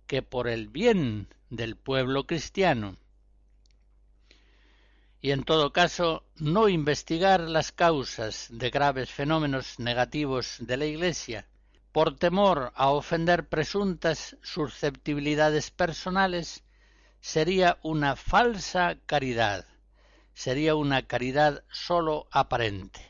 que 0.08 0.22
por 0.22 0.48
el 0.48 0.70
bien 0.70 1.28
del 1.50 1.76
pueblo 1.76 2.26
cristiano. 2.26 2.98
Y 5.22 5.32
en 5.32 5.44
todo 5.44 5.74
caso, 5.74 6.24
no 6.36 6.70
investigar 6.70 7.42
las 7.42 7.72
causas 7.72 8.48
de 8.50 8.70
graves 8.70 9.12
fenómenos 9.12 9.80
negativos 9.80 10.58
de 10.60 10.78
la 10.78 10.86
Iglesia, 10.86 11.48
por 11.92 12.16
temor 12.16 12.72
a 12.76 12.90
ofender 12.90 13.50
presuntas 13.50 14.38
susceptibilidades 14.44 15.72
personales, 15.72 16.64
sería 17.22 17.78
una 17.84 18.16
falsa 18.16 18.98
caridad, 19.06 19.66
sería 20.34 20.76
una 20.76 21.08
caridad 21.08 21.64
sólo 21.72 22.28
aparente. 22.32 23.02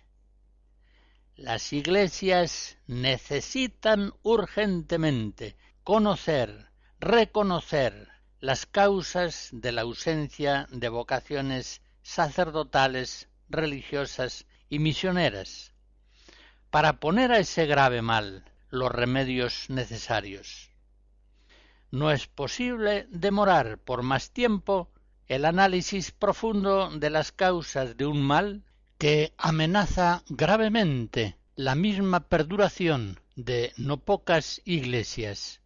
Las 1.36 1.72
iglesias 1.74 2.78
necesitan 2.88 4.14
urgentemente 4.24 5.56
conocer, 5.84 6.72
reconocer 7.00 8.08
las 8.40 8.66
causas 8.66 9.50
de 9.52 9.72
la 9.72 9.82
ausencia 9.82 10.68
de 10.72 10.90
vocaciones 10.90 11.82
sacerdotales, 12.02 13.30
religiosas 13.50 14.46
y 14.70 14.80
misioneras, 14.80 15.74
para 16.70 17.00
poner 17.00 17.32
a 17.32 17.40
ese 17.40 17.66
grave 17.66 18.02
mal 18.02 18.46
los 18.70 18.92
remedios 18.92 19.70
necesarios. 19.70 20.72
No 21.92 22.12
es 22.12 22.28
posible 22.28 23.08
demorar 23.10 23.78
por 23.78 24.04
más 24.04 24.32
tiempo 24.32 24.90
el 25.28 25.46
análisis 25.46 26.12
profundo 26.12 26.90
de 26.90 27.10
las 27.10 27.32
causas 27.32 27.98
de 27.98 28.06
un 28.06 28.22
mal 28.22 28.64
que 28.98 29.34
amenaza 29.38 30.24
gravemente 30.30 31.38
la 31.56 31.76
misma 31.76 32.22
perduración 32.22 33.20
de 33.36 33.74
no 33.78 33.98
pocas 33.98 34.62
iglesias. 34.66 35.62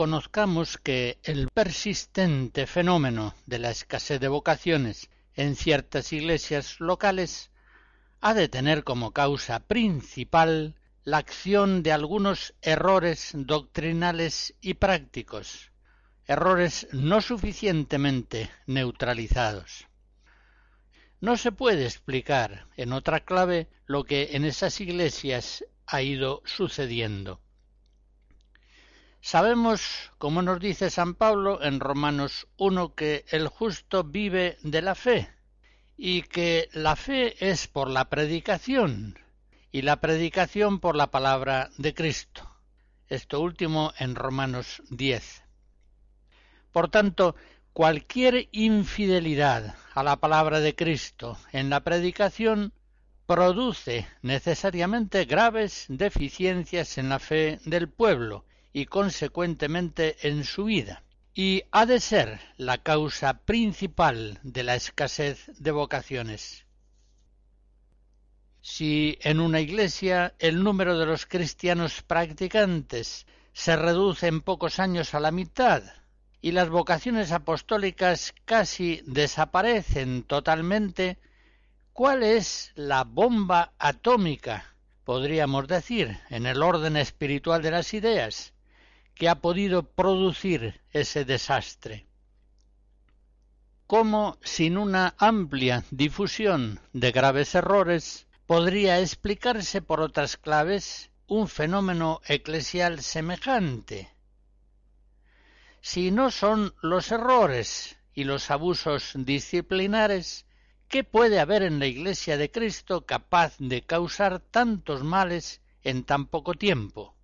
Reconozcamos 0.00 0.78
que 0.78 1.18
el 1.24 1.48
persistente 1.52 2.66
fenómeno 2.66 3.34
de 3.44 3.58
la 3.58 3.70
escasez 3.70 4.18
de 4.18 4.28
vocaciones 4.28 5.10
en 5.34 5.56
ciertas 5.56 6.14
iglesias 6.14 6.80
locales 6.80 7.50
ha 8.22 8.32
de 8.32 8.48
tener 8.48 8.82
como 8.82 9.12
causa 9.12 9.60
principal 9.60 10.74
la 11.04 11.18
acción 11.18 11.82
de 11.82 11.92
algunos 11.92 12.54
errores 12.62 13.32
doctrinales 13.34 14.54
y 14.62 14.72
prácticos, 14.72 15.70
errores 16.24 16.88
no 16.92 17.20
suficientemente 17.20 18.48
neutralizados. 18.66 19.86
No 21.20 21.36
se 21.36 21.52
puede 21.52 21.84
explicar 21.84 22.68
en 22.78 22.94
otra 22.94 23.20
clave 23.20 23.68
lo 23.84 24.04
que 24.04 24.30
en 24.32 24.46
esas 24.46 24.80
iglesias 24.80 25.62
ha 25.86 26.00
ido 26.00 26.40
sucediendo. 26.46 27.42
Sabemos, 29.22 30.10
como 30.16 30.40
nos 30.40 30.60
dice 30.60 30.88
San 30.88 31.14
Pablo 31.14 31.62
en 31.62 31.78
Romanos 31.78 32.48
1, 32.56 32.94
que 32.94 33.26
el 33.28 33.48
justo 33.48 34.02
vive 34.02 34.56
de 34.62 34.80
la 34.80 34.94
fe 34.94 35.28
y 35.98 36.22
que 36.22 36.70
la 36.72 36.96
fe 36.96 37.36
es 37.46 37.68
por 37.68 37.90
la 37.90 38.08
predicación 38.08 39.18
y 39.70 39.82
la 39.82 40.00
predicación 40.00 40.80
por 40.80 40.96
la 40.96 41.10
palabra 41.10 41.68
de 41.76 41.92
Cristo. 41.92 42.48
Esto 43.08 43.40
último 43.40 43.92
en 43.98 44.14
Romanos 44.14 44.82
10. 44.88 45.42
Por 46.72 46.88
tanto, 46.88 47.36
cualquier 47.74 48.48
infidelidad 48.52 49.76
a 49.92 50.02
la 50.02 50.16
palabra 50.16 50.60
de 50.60 50.74
Cristo 50.74 51.36
en 51.52 51.68
la 51.68 51.80
predicación 51.80 52.72
produce 53.26 54.08
necesariamente 54.22 55.26
graves 55.26 55.84
deficiencias 55.88 56.96
en 56.96 57.10
la 57.10 57.18
fe 57.18 57.60
del 57.66 57.90
pueblo 57.90 58.46
y 58.72 58.86
consecuentemente 58.86 60.16
en 60.28 60.44
su 60.44 60.64
vida, 60.64 61.02
y 61.34 61.64
ha 61.70 61.86
de 61.86 62.00
ser 62.00 62.40
la 62.56 62.78
causa 62.78 63.34
principal 63.44 64.38
de 64.42 64.62
la 64.62 64.74
escasez 64.74 65.50
de 65.58 65.70
vocaciones. 65.70 66.66
Si 68.62 69.18
en 69.22 69.40
una 69.40 69.60
iglesia 69.60 70.34
el 70.38 70.62
número 70.62 70.98
de 70.98 71.06
los 71.06 71.24
cristianos 71.24 72.02
practicantes 72.02 73.26
se 73.52 73.76
reduce 73.76 74.26
en 74.26 74.42
pocos 74.42 74.78
años 74.78 75.14
a 75.14 75.20
la 75.20 75.30
mitad 75.30 75.82
y 76.42 76.52
las 76.52 76.68
vocaciones 76.68 77.32
apostólicas 77.32 78.34
casi 78.44 79.02
desaparecen 79.06 80.24
totalmente, 80.24 81.18
¿cuál 81.92 82.22
es 82.22 82.72
la 82.74 83.04
bomba 83.04 83.72
atómica, 83.78 84.74
podríamos 85.04 85.66
decir, 85.66 86.18
en 86.28 86.46
el 86.46 86.62
orden 86.62 86.96
espiritual 86.96 87.62
de 87.62 87.70
las 87.70 87.94
ideas? 87.94 88.52
Que 89.20 89.28
ha 89.28 89.42
podido 89.42 89.82
producir 89.82 90.80
ese 90.92 91.26
desastre. 91.26 92.06
¿Cómo 93.86 94.38
sin 94.42 94.78
una 94.78 95.14
amplia 95.18 95.84
difusión 95.90 96.80
de 96.94 97.12
graves 97.12 97.54
errores 97.54 98.26
podría 98.46 98.98
explicarse 98.98 99.82
por 99.82 100.00
otras 100.00 100.38
claves 100.38 101.10
un 101.26 101.48
fenómeno 101.48 102.22
eclesial 102.28 103.02
semejante? 103.02 104.08
Si 105.82 106.10
no 106.10 106.30
son 106.30 106.74
los 106.80 107.12
errores 107.12 107.98
y 108.14 108.24
los 108.24 108.50
abusos 108.50 109.12
disciplinares, 109.14 110.46
¿qué 110.88 111.04
puede 111.04 111.40
haber 111.40 111.62
en 111.62 111.78
la 111.78 111.86
Iglesia 111.86 112.38
de 112.38 112.50
Cristo 112.50 113.04
capaz 113.04 113.58
de 113.58 113.82
causar 113.82 114.40
tantos 114.40 115.04
males 115.04 115.60
en 115.82 116.04
tan 116.04 116.24
poco 116.24 116.54
tiempo? 116.54 117.19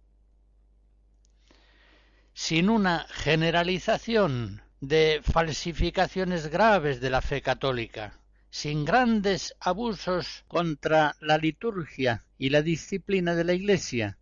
Sin 2.39 2.69
una 2.69 3.07
generalización 3.09 4.61
de 4.83 5.23
falsificaciones 5.23 6.49
graves 6.49 7.01
de 7.01 7.09
la 7.09 7.23
fe 7.23 7.41
católica, 7.41 8.21
sin 8.51 8.85
grandes 8.85 9.55
abusos 9.59 10.45
contra 10.47 11.17
la 11.21 11.39
liturgia 11.39 12.27
y 12.37 12.51
la 12.51 12.61
disciplina 12.61 13.35
de 13.35 13.45
la 13.45 13.55
Iglesia, 13.55 14.19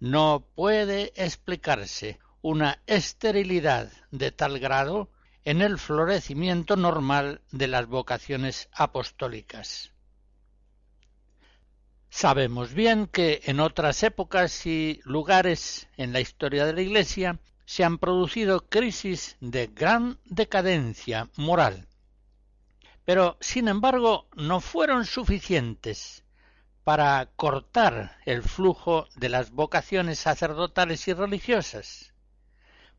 no 0.00 0.46
puede 0.54 1.14
explicarse 1.16 2.18
una 2.42 2.82
esterilidad 2.86 3.90
de 4.10 4.32
tal 4.32 4.58
grado 4.58 5.10
en 5.42 5.62
el 5.62 5.78
florecimiento 5.78 6.76
normal 6.76 7.40
de 7.52 7.68
las 7.68 7.86
vocaciones 7.86 8.68
apostólicas. 8.70 9.92
Sabemos 12.08 12.72
bien 12.72 13.06
que 13.06 13.42
en 13.44 13.60
otras 13.60 14.02
épocas 14.02 14.66
y 14.66 15.00
lugares 15.04 15.88
en 15.96 16.12
la 16.12 16.20
historia 16.20 16.64
de 16.64 16.72
la 16.72 16.82
Iglesia 16.82 17.38
se 17.66 17.84
han 17.84 17.98
producido 17.98 18.68
crisis 18.68 19.36
de 19.40 19.66
gran 19.66 20.18
decadencia 20.24 21.28
moral, 21.36 21.86
pero 23.04 23.36
sin 23.40 23.68
embargo 23.68 24.28
no 24.34 24.60
fueron 24.60 25.04
suficientes 25.04 26.24
para 26.84 27.28
cortar 27.34 28.16
el 28.24 28.44
flujo 28.44 29.08
de 29.16 29.28
las 29.28 29.50
vocaciones 29.50 30.20
sacerdotales 30.20 31.08
y 31.08 31.12
religiosas. 31.12 32.14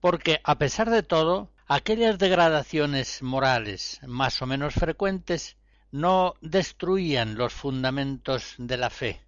Porque 0.01 0.41
a 0.43 0.57
pesar 0.57 0.89
de 0.89 1.03
todo, 1.03 1.49
aquellas 1.67 2.19
degradaciones 2.19 3.23
morales 3.23 4.01
más 4.05 4.41
o 4.41 4.45
menos 4.45 4.73
frecuentes 4.73 5.55
no 5.99 6.35
destruían 6.41 7.35
los 7.35 7.53
fundamentos 7.53 8.55
de 8.57 8.77
la 8.77 8.89
fe. 8.89 9.21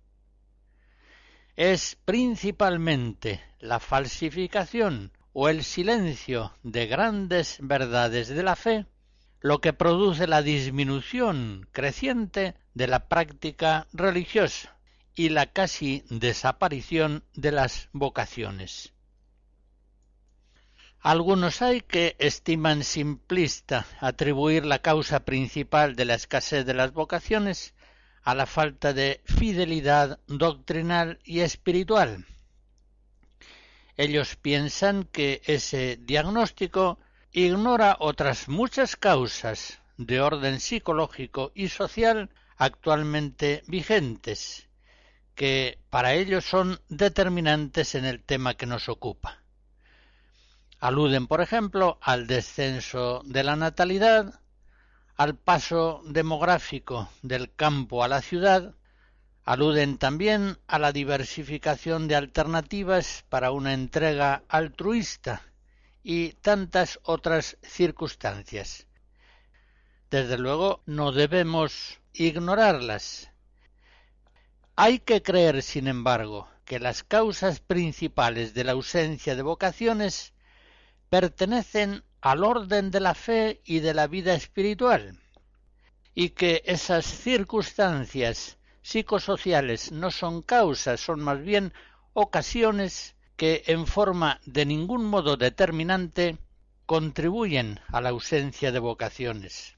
Es 1.55 1.97
principalmente 2.05 3.41
la 3.59 3.79
falsificación 3.79 5.11
o 5.33 5.49
el 5.49 5.63
silencio 5.63 6.53
de 6.63 6.87
grandes 6.87 7.57
verdades 7.61 8.29
de 8.29 8.43
la 8.43 8.55
fe 8.55 8.85
lo 9.41 9.61
que 9.61 9.73
produce 9.73 10.27
la 10.27 10.41
disminución 10.41 11.67
creciente 11.71 12.55
de 12.73 12.87
la 12.87 13.07
práctica 13.07 13.87
religiosa 13.93 14.75
y 15.15 15.29
la 15.29 15.47
casi 15.47 16.03
desaparición 16.09 17.23
de 17.35 17.51
las 17.51 17.89
vocaciones. 17.93 18.93
Algunos 21.01 21.61
hay 21.61 21.79
que 21.79 22.17
estiman 22.19 22.83
simplista 22.83 23.85
atribuir 24.01 24.65
la 24.65 24.79
causa 24.79 25.21
principal 25.21 25.95
de 25.95 26.03
la 26.03 26.15
escasez 26.15 26.65
de 26.65 26.73
las 26.73 26.91
vocaciones 26.91 27.73
a 28.21 28.35
la 28.35 28.45
falta 28.45 28.91
de 28.91 29.21
fidelidad 29.23 30.19
doctrinal 30.27 31.19
y 31.23 31.39
espiritual. 31.39 32.25
Ellos 33.95 34.35
piensan 34.35 35.05
que 35.05 35.41
ese 35.45 35.97
diagnóstico 36.01 36.99
ignora 37.31 37.95
otras 37.99 38.49
muchas 38.49 38.97
causas 38.97 39.79
de 39.95 40.19
orden 40.19 40.59
psicológico 40.59 41.53
y 41.55 41.69
social 41.69 42.29
actualmente 42.57 43.63
vigentes, 43.67 44.67
que 45.33 45.79
para 45.89 46.13
ellos 46.13 46.43
son 46.43 46.81
determinantes 46.89 47.95
en 47.95 48.03
el 48.03 48.21
tema 48.21 48.55
que 48.55 48.65
nos 48.65 48.89
ocupa. 48.89 49.43
Aluden, 50.79 51.27
por 51.27 51.41
ejemplo, 51.41 51.97
al 52.01 52.25
descenso 52.25 53.21
de 53.25 53.43
la 53.43 53.57
natalidad, 53.57 54.39
al 55.17 55.35
paso 55.35 56.01
demográfico 56.05 57.09
del 57.21 57.53
campo 57.53 58.01
a 58.01 58.07
la 58.07 58.21
ciudad, 58.21 58.75
aluden 59.43 59.97
también 59.97 60.57
a 60.67 60.79
la 60.79 60.93
diversificación 60.93 62.07
de 62.07 62.15
alternativas 62.15 63.25
para 63.27 63.51
una 63.51 63.73
entrega 63.73 64.43
altruista 64.47 65.41
y 66.01 66.29
tantas 66.33 66.99
otras 67.03 67.57
circunstancias. 67.61 68.87
Desde 70.09 70.37
luego 70.37 70.81
no 70.85 71.11
debemos 71.11 71.99
ignorarlas. 72.13 73.31
Hay 74.77 74.99
que 74.99 75.21
creer, 75.21 75.61
sin 75.61 75.89
embargo, 75.89 76.47
que 76.63 76.79
las 76.79 77.03
causas 77.03 77.59
principales 77.59 78.53
de 78.53 78.63
la 78.63 78.71
ausencia 78.71 79.35
de 79.35 79.41
vocaciones 79.41 80.33
pertenecen 81.09 82.03
al 82.21 82.43
orden 82.43 82.91
de 82.91 82.99
la 82.99 83.15
fe 83.15 83.61
y 83.65 83.79
de 83.79 83.93
la 83.93 84.07
vida 84.07 84.33
espiritual, 84.33 85.19
y 86.13 86.29
que 86.31 86.63
esas 86.65 87.05
circunstancias 87.05 88.57
psicosociales 88.81 89.91
no 89.91 90.11
son 90.11 90.41
causas, 90.41 90.99
son 90.99 91.21
más 91.21 91.41
bien 91.41 91.73
ocasiones 92.13 93.15
que 93.35 93.63
en 93.67 93.87
forma 93.87 94.41
de 94.45 94.65
ningún 94.65 95.05
modo 95.05 95.37
determinante 95.37 96.37
contribuyen 96.85 97.79
a 97.87 98.01
la 98.01 98.09
ausencia 98.09 98.71
de 98.71 98.79
vocaciones. 98.79 99.77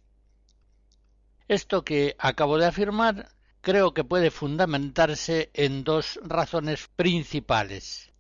Esto 1.48 1.84
que 1.84 2.16
acabo 2.18 2.58
de 2.58 2.66
afirmar 2.66 3.30
creo 3.62 3.94
que 3.94 4.04
puede 4.04 4.32
fundamentarse 4.32 5.52
en 5.54 5.84
dos 5.84 6.20
razones 6.24 6.88
principales. 6.96 8.12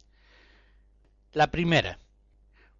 La 1.32 1.50
primera, 1.50 1.97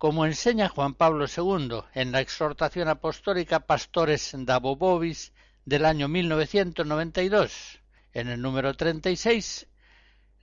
como 0.02 0.26
enseña 0.26 0.68
Juan 0.68 0.96
Pablo 0.96 1.28
II 1.28 1.84
en 1.94 2.12
la 2.12 2.22
exhortación 2.22 2.88
apostólica 2.88 3.68
Pastores 3.68 4.34
da 4.34 4.58
Bobobis 4.58 5.32
del 5.64 5.86
año 5.86 6.08
1992, 6.08 7.80
en 8.12 8.28
el 8.30 8.42
número 8.42 8.74
36, 8.74 9.68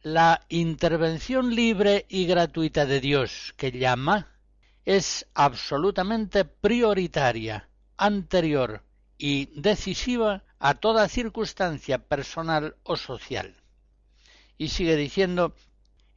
la 0.02 0.46
intervención 0.48 1.56
libre 1.56 2.06
y 2.08 2.26
gratuita 2.26 2.86
de 2.86 3.00
Dios 3.00 3.52
que 3.56 3.72
llama 3.72 4.38
es 4.84 5.26
absolutamente 5.34 6.44
prioritaria, 6.44 7.68
anterior 7.96 8.84
y 9.18 9.46
decisiva 9.60 10.44
a 10.60 10.74
toda 10.74 11.08
circunstancia 11.08 11.98
personal 11.98 12.76
o 12.84 12.94
social. 12.94 13.56
Y 14.56 14.68
sigue 14.68 14.94
diciendo 14.94 15.56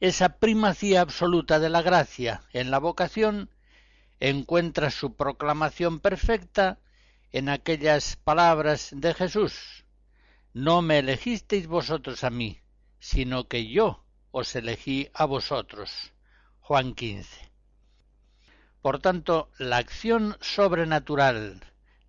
esa 0.02 0.40
primacía 0.40 1.00
absoluta 1.00 1.60
de 1.60 1.70
la 1.70 1.80
gracia 1.80 2.42
en 2.52 2.72
la 2.72 2.80
vocación 2.80 3.50
encuentra 4.18 4.90
su 4.90 5.14
proclamación 5.14 6.00
perfecta 6.00 6.80
en 7.30 7.48
aquellas 7.48 8.16
palabras 8.16 8.88
de 8.96 9.14
Jesús. 9.14 9.84
No 10.54 10.82
me 10.82 10.98
elegisteis 10.98 11.68
vosotros 11.68 12.24
a 12.24 12.30
mí, 12.30 12.58
sino 12.98 13.46
que 13.46 13.68
yo 13.68 14.02
os 14.32 14.56
elegí 14.56 15.08
a 15.14 15.24
vosotros. 15.24 16.12
Juan 16.58 16.94
15. 16.94 17.52
Por 18.80 18.98
tanto, 18.98 19.52
la 19.56 19.76
acción 19.76 20.36
sobrenatural 20.40 21.60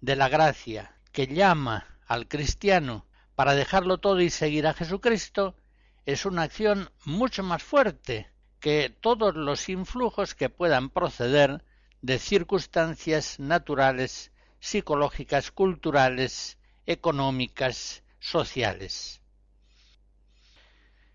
de 0.02 0.16
la 0.16 0.30
gracia 0.30 0.96
que 1.12 1.28
llama 1.28 2.00
al 2.08 2.28
cristiano 2.28 3.06
para 3.36 3.54
dejarlo 3.54 4.00
todo 4.00 4.20
y 4.22 4.32
seguir 4.32 4.66
a 4.66 4.74
Jesucristo 4.74 5.56
es 6.06 6.26
una 6.26 6.44
acción 6.44 6.90
mucho 7.06 7.44
más 7.44 7.64
fuerte 7.64 8.30
que 8.60 8.90
todos 8.90 9.36
los 9.36 9.70
influjos 9.70 10.36
que 10.36 10.50
puedan 10.50 10.90
proceder 10.90 11.64
de 12.02 12.20
circunstancias 12.20 13.40
naturales, 13.40 14.32
psicológicas, 14.60 15.52
culturales, 15.52 16.58
económicas, 16.86 18.04
sociales. 18.20 19.22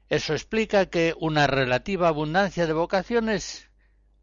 Eso 0.09 0.33
explica 0.33 0.87
que 0.87 1.15
una 1.21 1.47
relativa 1.47 2.09
abundancia 2.09 2.67
de 2.67 2.73
vocaciones 2.73 3.69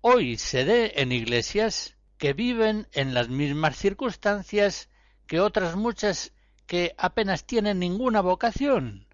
hoy 0.01 0.37
se 0.37 0.65
dé 0.65 0.93
en 0.95 1.11
iglesias 1.11 1.95
que 2.17 2.33
viven 2.33 2.87
en 2.93 3.13
las 3.13 3.29
mismas 3.29 3.77
circunstancias 3.77 4.89
que 5.27 5.39
otras 5.39 5.75
muchas 5.75 6.33
que 6.65 6.95
apenas 6.97 7.45
tienen 7.45 7.77
ninguna 7.77 8.21
vocación 8.21 9.04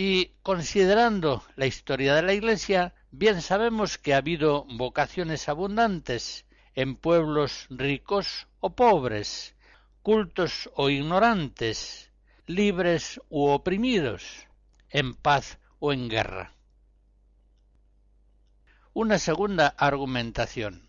y 0.00 0.36
considerando 0.44 1.42
la 1.56 1.66
historia 1.66 2.14
de 2.14 2.22
la 2.22 2.32
Iglesia, 2.32 2.94
bien 3.10 3.42
sabemos 3.42 3.98
que 3.98 4.14
ha 4.14 4.18
habido 4.18 4.64
vocaciones 4.76 5.48
abundantes 5.48 6.46
en 6.76 6.94
pueblos 6.94 7.66
ricos 7.68 8.46
o 8.60 8.76
pobres, 8.76 9.56
cultos 10.02 10.70
o 10.76 10.88
ignorantes, 10.88 12.12
libres 12.46 13.20
u 13.28 13.48
oprimidos, 13.48 14.46
en 14.88 15.14
paz 15.14 15.58
o 15.80 15.92
en 15.92 16.08
guerra. 16.08 16.54
una 18.92 19.18
segunda 19.18 19.66
argumentación. 19.66 20.88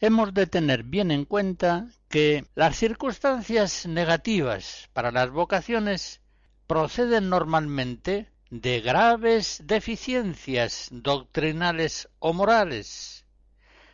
Hemos 0.00 0.32
de 0.32 0.46
tener 0.46 0.82
bien 0.82 1.10
en 1.10 1.26
cuenta 1.26 1.88
que 2.08 2.46
las 2.54 2.76
circunstancias 2.76 3.84
negativas 3.84 4.88
para 4.94 5.12
las 5.12 5.28
vocaciones 5.28 6.22
proceden 6.66 7.28
normalmente 7.28 8.30
de 8.50 8.80
graves 8.80 9.62
deficiencias 9.64 10.88
doctrinales 10.90 12.08
o 12.20 12.32
morales. 12.32 13.26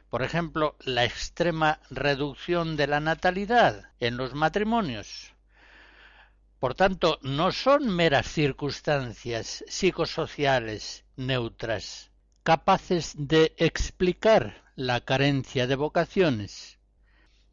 Por 0.09 0.23
ejemplo, 0.23 0.77
la 0.81 1.05
extrema 1.05 1.81
reducción 1.91 2.77
de 2.77 2.87
la 2.87 3.01
natalidad 3.01 3.91
en 4.01 4.17
los 4.17 4.35
matrimonios. 4.35 5.35
Por 6.59 6.75
tanto, 6.75 7.19
no 7.23 7.53
son 7.53 7.89
meras 7.89 8.27
circunstancias 8.27 9.65
psicosociales 9.67 11.05
neutras, 11.17 12.11
capaces 12.43 13.15
de 13.17 13.55
explicar 13.57 14.63
la 14.77 15.01
carencia 15.01 15.67
de 15.67 15.77
vocaciones, 15.77 16.79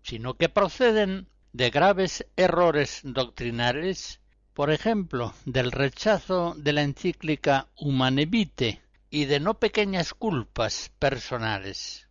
sino 0.03 0.35
que 0.35 0.49
proceden 0.49 1.29
de 1.53 1.69
graves 1.69 2.25
errores 2.35 3.01
doctrinales 3.03 4.19
por 4.57 4.71
ejemplo, 4.71 5.35
del 5.45 5.71
rechazo 5.71 6.55
de 6.57 6.73
la 6.73 6.81
encíclica 6.81 7.67
Humane 7.75 8.25
Vitae 8.25 8.81
y 9.11 9.25
de 9.25 9.39
no 9.39 9.59
pequeñas 9.59 10.15
culpas 10.15 10.91
personales. 10.97 12.07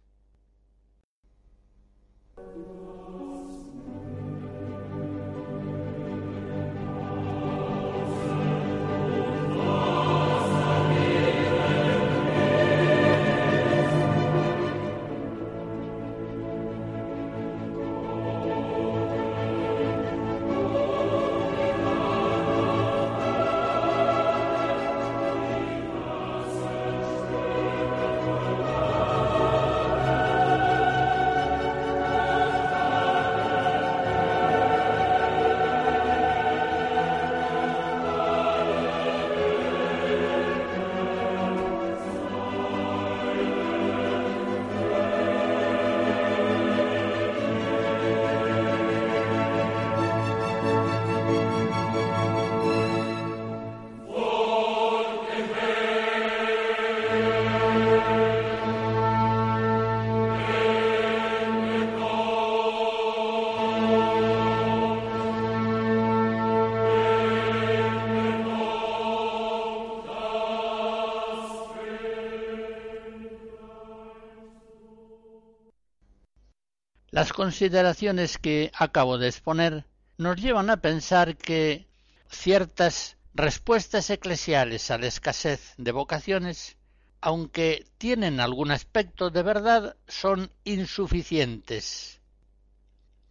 Las 77.27 77.33
consideraciones 77.33 78.39
que 78.39 78.71
acabo 78.73 79.19
de 79.19 79.27
exponer 79.27 79.85
nos 80.17 80.37
llevan 80.37 80.71
a 80.71 80.77
pensar 80.77 81.37
que 81.37 81.89
ciertas 82.31 83.17
respuestas 83.35 84.11
eclesiales 84.11 84.93
a 84.93 84.99
la 84.99 85.09
escasez 85.09 85.75
de 85.77 85.91
vocaciones, 85.91 86.77
aunque 87.21 87.85
tienen 87.99 88.39
algún 88.39 88.71
aspecto 88.71 89.31
de 89.31 89.43
verdad, 89.43 89.97
son 90.07 90.53
insuficientes. 90.63 92.21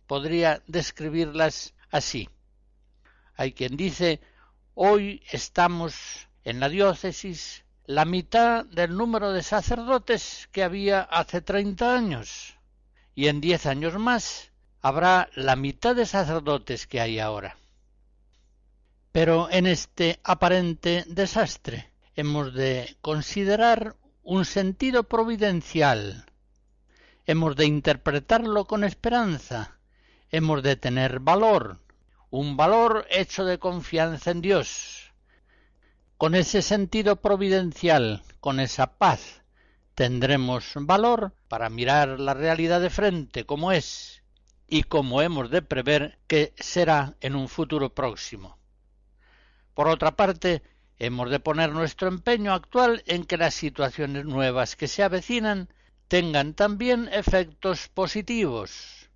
Podría 0.08 0.62
describirlas 0.68 1.74
así. 1.90 2.28
Hay 3.38 3.54
quien 3.54 3.78
dice, 3.78 4.20
hoy 4.74 5.24
estamos 5.32 6.28
en 6.44 6.60
la 6.60 6.68
diócesis 6.68 7.64
la 7.86 8.04
mitad 8.04 8.66
del 8.66 8.98
número 8.98 9.32
de 9.32 9.42
sacerdotes 9.42 10.50
que 10.52 10.64
había 10.64 11.00
hace 11.00 11.40
treinta 11.40 11.96
años 11.96 12.55
y 13.16 13.30
en 13.30 13.42
diez 13.42 13.66
años 13.66 13.98
más 13.98 14.52
habrá 14.82 15.30
la 15.34 15.56
mitad 15.56 15.96
de 15.96 16.06
sacerdotes 16.06 16.86
que 16.86 17.02
hay 17.02 17.20
ahora. 17.20 17.58
Pero 19.12 19.50
en 19.50 19.66
este 19.66 20.20
aparente 20.24 21.06
desastre 21.08 21.90
hemos 22.16 22.54
de 22.54 22.98
considerar 23.02 23.96
un 24.22 24.44
sentido 24.46 25.06
providencial, 25.06 26.26
hemos 27.26 27.56
de 27.56 27.66
interpretarlo 27.66 28.66
con 28.66 28.84
esperanza, 28.84 29.80
hemos 30.30 30.62
de 30.62 30.76
tener 30.76 31.20
valor, 31.22 31.80
un 32.30 32.58
valor 32.58 33.08
hecho 33.10 33.46
de 33.46 33.58
confianza 33.58 34.32
en 34.32 34.42
Dios. 34.42 35.14
Con 36.18 36.36
ese 36.36 36.62
sentido 36.62 37.18
providencial, 37.18 38.24
con 38.40 38.60
esa 38.60 38.98
paz, 38.98 39.42
tendremos 39.96 40.74
valor 40.76 41.34
para 41.48 41.70
mirar 41.70 42.20
la 42.20 42.34
realidad 42.34 42.82
de 42.82 42.90
frente 42.90 43.46
como 43.46 43.72
es 43.72 44.22
y 44.68 44.84
como 44.84 45.22
hemos 45.22 45.50
de 45.50 45.62
prever 45.62 46.20
que 46.28 46.54
será 46.58 47.16
en 47.22 47.36
un 47.36 47.48
futuro 47.48 47.94
próximo. 47.94 48.58
Por 49.74 49.88
otra 49.88 50.16
parte, 50.16 50.64
hemos 51.00 51.30
de 51.30 51.40
poner 51.40 51.72
nuestro 51.72 52.08
empeño 52.10 52.54
actual 52.54 53.04
en 53.08 53.26
que 53.26 53.38
las 53.38 53.54
situaciones 53.54 54.26
nuevas 54.26 54.76
que 54.76 54.88
se 54.88 55.04
avecinan 55.04 55.70
tengan 56.08 56.54
también 56.54 57.10
efectos 57.12 57.88
positivos. 57.88 59.10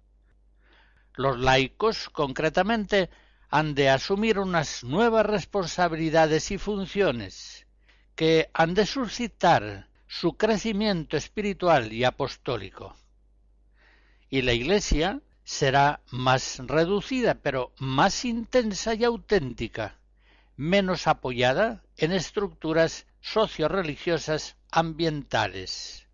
Los 1.14 1.38
laicos, 1.40 2.10
concretamente, 2.10 3.10
han 3.50 3.76
de 3.76 3.90
asumir 3.90 4.40
unas 4.40 4.84
nuevas 4.84 5.26
responsabilidades 5.26 6.52
y 6.52 6.58
funciones 6.58 7.66
que 8.16 8.50
han 8.54 8.74
de 8.74 8.86
suscitar 8.86 9.89
su 10.10 10.34
crecimiento 10.34 11.18
espiritual 11.18 11.94
y 11.94 12.04
apostólico. 12.04 12.96
Y 14.28 14.42
la 14.42 14.54
Iglesia 14.54 15.22
será 15.44 16.02
más 16.10 16.58
reducida, 16.66 17.36
pero 17.36 17.72
más 17.78 18.26
intensa 18.26 18.96
y 18.96 19.04
auténtica, 19.04 20.00
menos 20.58 21.06
apoyada 21.06 21.84
en 21.96 22.12
estructuras 22.12 23.06
socio-religiosas 23.22 24.58
ambientales. 24.72 26.08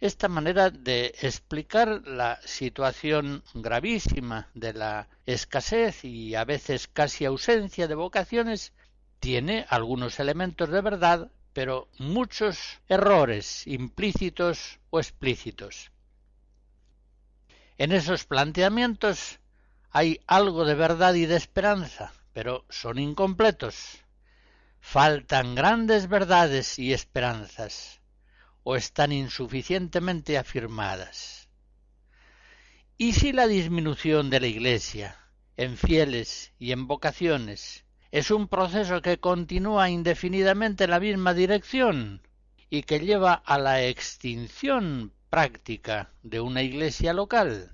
Esta 0.00 0.28
manera 0.28 0.70
de 0.70 1.14
explicar 1.20 2.08
la 2.08 2.40
situación 2.42 3.44
gravísima 3.52 4.48
de 4.54 4.72
la 4.72 5.08
escasez 5.26 6.04
y 6.04 6.34
a 6.36 6.44
veces 6.46 6.88
casi 6.88 7.26
ausencia 7.26 7.86
de 7.86 7.94
vocaciones 7.94 8.72
tiene 9.20 9.66
algunos 9.68 10.18
elementos 10.18 10.70
de 10.70 10.80
verdad 10.80 11.30
pero 11.52 11.88
muchos 11.98 12.80
errores 12.88 13.66
implícitos 13.66 14.78
o 14.90 14.98
explícitos. 14.98 15.90
En 17.78 17.92
esos 17.92 18.24
planteamientos 18.24 19.40
hay 19.90 20.20
algo 20.26 20.64
de 20.64 20.74
verdad 20.74 21.14
y 21.14 21.26
de 21.26 21.36
esperanza, 21.36 22.12
pero 22.32 22.64
son 22.70 22.98
incompletos. 22.98 23.98
Faltan 24.80 25.54
grandes 25.54 26.08
verdades 26.08 26.78
y 26.78 26.92
esperanzas, 26.92 28.00
o 28.64 28.76
están 28.76 29.12
insuficientemente 29.12 30.38
afirmadas. 30.38 31.48
¿Y 32.96 33.12
si 33.12 33.32
la 33.32 33.46
disminución 33.46 34.30
de 34.30 34.40
la 34.40 34.46
Iglesia 34.46 35.16
en 35.56 35.76
fieles 35.76 36.52
y 36.58 36.72
en 36.72 36.86
vocaciones 36.86 37.84
es 38.12 38.30
un 38.30 38.46
proceso 38.46 39.00
que 39.00 39.18
continúa 39.18 39.88
indefinidamente 39.88 40.84
en 40.84 40.90
la 40.90 41.00
misma 41.00 41.32
dirección 41.32 42.20
y 42.68 42.82
que 42.82 43.00
lleva 43.00 43.32
a 43.32 43.58
la 43.58 43.82
extinción 43.84 45.12
práctica 45.30 46.10
de 46.22 46.40
una 46.40 46.62
iglesia 46.62 47.14
local. 47.14 47.72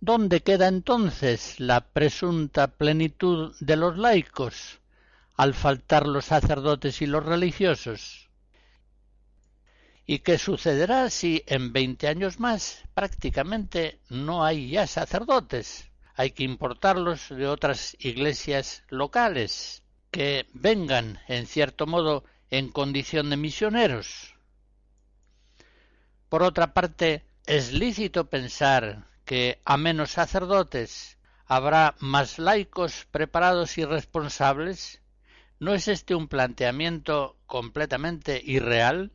¿Dónde 0.00 0.42
queda 0.42 0.66
entonces 0.66 1.60
la 1.60 1.82
presunta 1.92 2.66
plenitud 2.66 3.54
de 3.60 3.76
los 3.76 3.96
laicos 3.96 4.80
al 5.36 5.54
faltar 5.54 6.08
los 6.08 6.24
sacerdotes 6.24 7.00
y 7.00 7.06
los 7.06 7.24
religiosos? 7.24 8.28
¿Y 10.04 10.18
qué 10.18 10.36
sucederá 10.36 11.10
si 11.10 11.44
en 11.46 11.72
veinte 11.72 12.08
años 12.08 12.40
más 12.40 12.82
prácticamente 12.94 14.00
no 14.08 14.44
hay 14.44 14.70
ya 14.70 14.88
sacerdotes? 14.88 15.89
Hay 16.14 16.32
que 16.32 16.44
importarlos 16.44 17.28
de 17.28 17.46
otras 17.46 17.96
iglesias 18.00 18.84
locales 18.88 19.82
que 20.10 20.46
vengan, 20.52 21.20
en 21.28 21.46
cierto 21.46 21.86
modo, 21.86 22.24
en 22.50 22.70
condición 22.70 23.30
de 23.30 23.36
misioneros. 23.36 24.34
Por 26.28 26.42
otra 26.42 26.74
parte, 26.74 27.24
es 27.46 27.72
lícito 27.72 28.28
pensar 28.28 29.08
que 29.24 29.60
a 29.64 29.76
menos 29.76 30.12
sacerdotes 30.12 31.18
habrá 31.46 31.96
más 31.98 32.38
laicos 32.38 33.06
preparados 33.10 33.78
y 33.78 33.84
responsables. 33.84 35.00
¿No 35.58 35.74
es 35.74 35.88
este 35.88 36.14
un 36.14 36.28
planteamiento 36.28 37.36
completamente 37.46 38.40
irreal? 38.44 39.12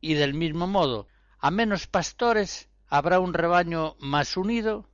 Y 0.00 0.14
del 0.14 0.34
mismo 0.34 0.66
modo, 0.66 1.06
a 1.38 1.50
menos 1.50 1.86
pastores 1.86 2.68
habrá 2.88 3.20
un 3.20 3.34
rebaño 3.34 3.96
más 3.98 4.36
unido. 4.38 4.88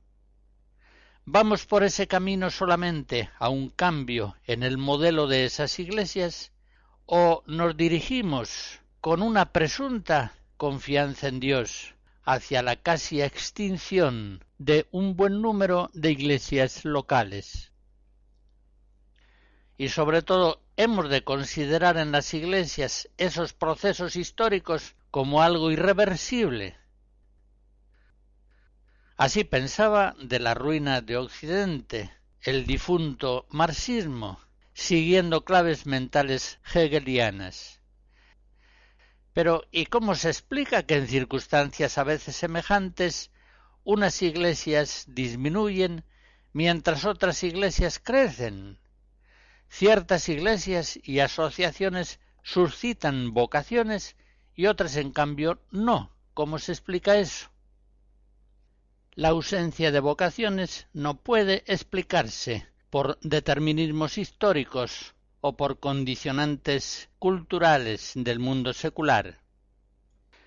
¿Vamos 1.25 1.67
por 1.67 1.83
ese 1.83 2.07
camino 2.07 2.49
solamente 2.49 3.29
a 3.37 3.49
un 3.49 3.69
cambio 3.69 4.35
en 4.45 4.63
el 4.63 4.79
modelo 4.79 5.27
de 5.27 5.45
esas 5.45 5.77
iglesias 5.77 6.51
o 7.05 7.43
nos 7.45 7.77
dirigimos 7.77 8.79
con 9.01 9.21
una 9.21 9.53
presunta 9.53 10.33
confianza 10.57 11.27
en 11.27 11.39
Dios 11.39 11.93
hacia 12.23 12.63
la 12.63 12.75
casi 12.75 13.21
extinción 13.21 14.43
de 14.57 14.87
un 14.91 15.15
buen 15.15 15.41
número 15.41 15.91
de 15.93 16.11
iglesias 16.11 16.85
locales. 16.85 17.71
Y 19.77 19.89
sobre 19.89 20.23
todo 20.23 20.63
hemos 20.75 21.09
de 21.09 21.23
considerar 21.23 21.97
en 21.97 22.11
las 22.11 22.33
iglesias 22.33 23.09
esos 23.17 23.53
procesos 23.53 24.15
históricos 24.15 24.95
como 25.11 25.43
algo 25.43 25.69
irreversible. 25.69 26.80
Así 29.21 29.43
pensaba 29.43 30.15
de 30.19 30.39
la 30.39 30.55
ruina 30.55 31.01
de 31.01 31.15
Occidente 31.15 32.11
el 32.41 32.65
difunto 32.65 33.45
marxismo, 33.51 34.39
siguiendo 34.73 35.45
claves 35.45 35.85
mentales 35.85 36.57
hegelianas. 36.73 37.81
Pero 39.31 39.63
¿y 39.69 39.85
cómo 39.85 40.15
se 40.15 40.29
explica 40.29 40.87
que 40.87 40.95
en 40.95 41.07
circunstancias 41.07 41.99
a 41.99 42.03
veces 42.03 42.35
semejantes 42.35 43.29
unas 43.83 44.23
iglesias 44.23 45.05
disminuyen 45.07 46.03
mientras 46.51 47.05
otras 47.05 47.43
iglesias 47.43 47.99
crecen? 47.99 48.79
Ciertas 49.69 50.29
iglesias 50.29 50.99
y 51.03 51.19
asociaciones 51.19 52.19
suscitan 52.41 53.35
vocaciones 53.35 54.15
y 54.55 54.65
otras 54.65 54.95
en 54.95 55.11
cambio 55.11 55.61
no. 55.69 56.11
¿Cómo 56.33 56.57
se 56.57 56.71
explica 56.71 57.19
eso? 57.19 57.50
La 59.15 59.29
ausencia 59.29 59.91
de 59.91 59.99
vocaciones 59.99 60.87
no 60.93 61.17
puede 61.21 61.63
explicarse 61.67 62.65
por 62.89 63.19
determinismos 63.19 64.17
históricos 64.17 65.15
o 65.41 65.57
por 65.57 65.79
condicionantes 65.79 67.09
culturales 67.19 68.13
del 68.15 68.39
mundo 68.39 68.71
secular. 68.71 69.41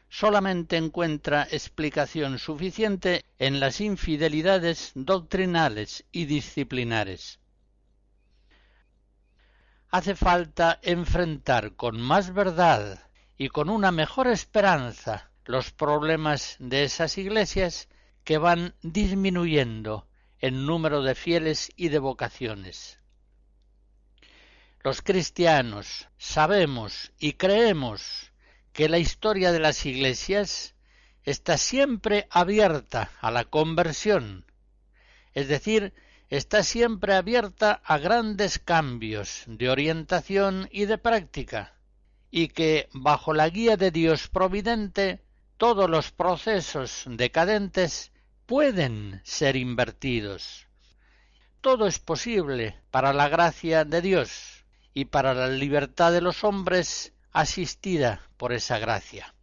Solamente 0.09 0.79
encuentra 0.79 1.47
explicación 1.51 2.39
suficiente 2.39 3.23
en 3.39 3.61
las 3.61 3.83
infidelidades 3.83 4.93
doctrinales 4.95 6.07
y 6.11 6.25
disciplinares. 6.25 7.41
Hace 9.91 10.15
falta 10.15 10.79
enfrentar 10.83 11.77
con 11.77 12.01
más 12.01 12.33
verdad 12.33 13.11
y 13.37 13.49
con 13.49 13.69
una 13.69 13.93
mejor 13.93 14.29
esperanza 14.29 15.31
los 15.45 15.71
problemas 15.71 16.57
de 16.59 16.85
esas 16.85 17.19
iglesias 17.19 17.89
que 18.25 18.39
van 18.39 18.75
disminuyendo 18.83 20.09
en 20.41 20.67
número 20.67 21.03
de 21.03 21.15
fieles 21.15 21.71
y 21.77 21.89
de 21.89 21.99
vocaciones. 21.99 22.99
Los 24.83 25.01
cristianos 25.01 26.09
sabemos 26.19 27.13
y 27.19 27.35
creemos 27.35 28.33
que 28.73 28.89
la 28.89 28.99
historia 28.99 29.53
de 29.53 29.61
las 29.61 29.87
iglesias 29.87 30.75
está 31.23 31.57
siempre 31.57 32.27
abierta 32.31 33.11
a 33.21 33.31
la 33.31 33.45
conversión, 33.45 34.45
es 35.33 35.49
decir, 35.49 35.95
está 36.29 36.63
siempre 36.63 37.15
abierta 37.15 37.81
a 37.85 37.99
grandes 37.99 38.59
cambios 38.59 39.45
de 39.47 39.71
orientación 39.71 40.69
y 40.71 40.85
de 40.87 40.99
práctica, 40.99 41.75
y 42.31 42.49
que 42.49 42.89
bajo 42.93 43.33
la 43.33 43.49
guía 43.49 43.77
de 43.77 43.91
Dios 43.91 44.29
providente 44.29 45.23
todos 45.57 45.89
los 45.89 46.11
procesos 46.11 47.05
decadentes 47.07 48.13
pueden 48.47 49.21
ser 49.25 49.57
invertidos. 49.57 50.67
Todo 51.61 51.87
es 51.87 51.99
posible 51.99 52.79
para 52.91 53.13
la 53.13 53.29
gracia 53.29 53.85
de 53.85 54.03
Dios 54.03 54.65
y 54.93 55.07
para 55.07 55.35
la 55.35 55.49
libertad 55.49 56.13
de 56.13 56.21
los 56.21 56.45
hombres 56.45 57.13
asistida 57.33 58.21
por 58.37 58.53
esa 58.53 58.79
gracia. 58.79 59.35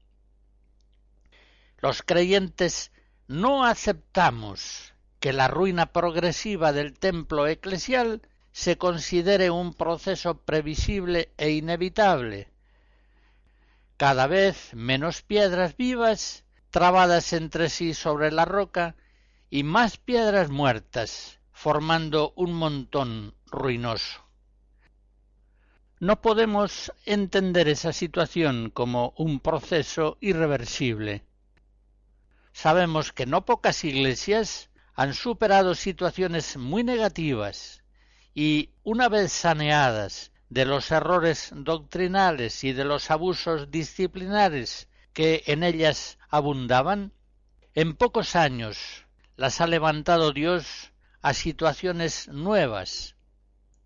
Los 1.79 2.03
creyentes 2.03 2.91
no 3.27 3.65
aceptamos 3.65 4.93
que 5.19 5.33
la 5.33 5.47
ruina 5.47 5.91
progresiva 5.91 6.71
del 6.73 6.97
templo 6.97 7.47
eclesial 7.47 8.21
se 8.51 8.77
considere 8.77 9.49
un 9.49 9.73
proceso 9.73 10.37
previsible 10.37 11.31
e 11.37 11.51
inevitable. 11.51 12.49
Cada 13.97 14.27
vez 14.27 14.73
menos 14.73 15.21
piedras 15.21 15.75
vivas 15.77 16.43
trabadas 16.71 17.33
entre 17.33 17.69
sí 17.69 17.93
sobre 17.93 18.31
la 18.31 18.45
roca 18.45 18.95
y 19.49 19.63
más 19.63 19.97
piedras 19.97 20.49
muertas, 20.49 21.39
formando 21.51 22.33
un 22.35 22.53
montón 22.53 23.35
ruinoso. 23.45 24.21
No 25.99 26.21
podemos 26.21 26.91
entender 27.05 27.67
esa 27.67 27.93
situación 27.93 28.71
como 28.71 29.13
un 29.17 29.39
proceso 29.39 30.17
irreversible. 30.21 31.23
Sabemos 32.53 33.11
que 33.11 33.27
no 33.27 33.45
pocas 33.45 33.83
iglesias 33.83 34.69
han 34.95 35.13
superado 35.13 35.75
situaciones 35.75 36.57
muy 36.57 36.83
negativas 36.83 37.83
y, 38.33 38.69
una 38.83 39.09
vez 39.09 39.31
saneadas 39.31 40.31
de 40.49 40.65
los 40.65 40.89
errores 40.91 41.51
doctrinales 41.53 42.63
y 42.63 42.73
de 42.73 42.85
los 42.85 43.11
abusos 43.11 43.69
disciplinares 43.71 44.87
que 45.13 45.43
en 45.47 45.63
ellas 45.63 46.17
abundaban, 46.29 47.13
en 47.73 47.95
pocos 47.95 48.35
años 48.35 49.05
las 49.35 49.61
ha 49.61 49.67
levantado 49.67 50.31
Dios 50.33 50.91
a 51.21 51.33
situaciones 51.33 52.27
nuevas. 52.27 53.15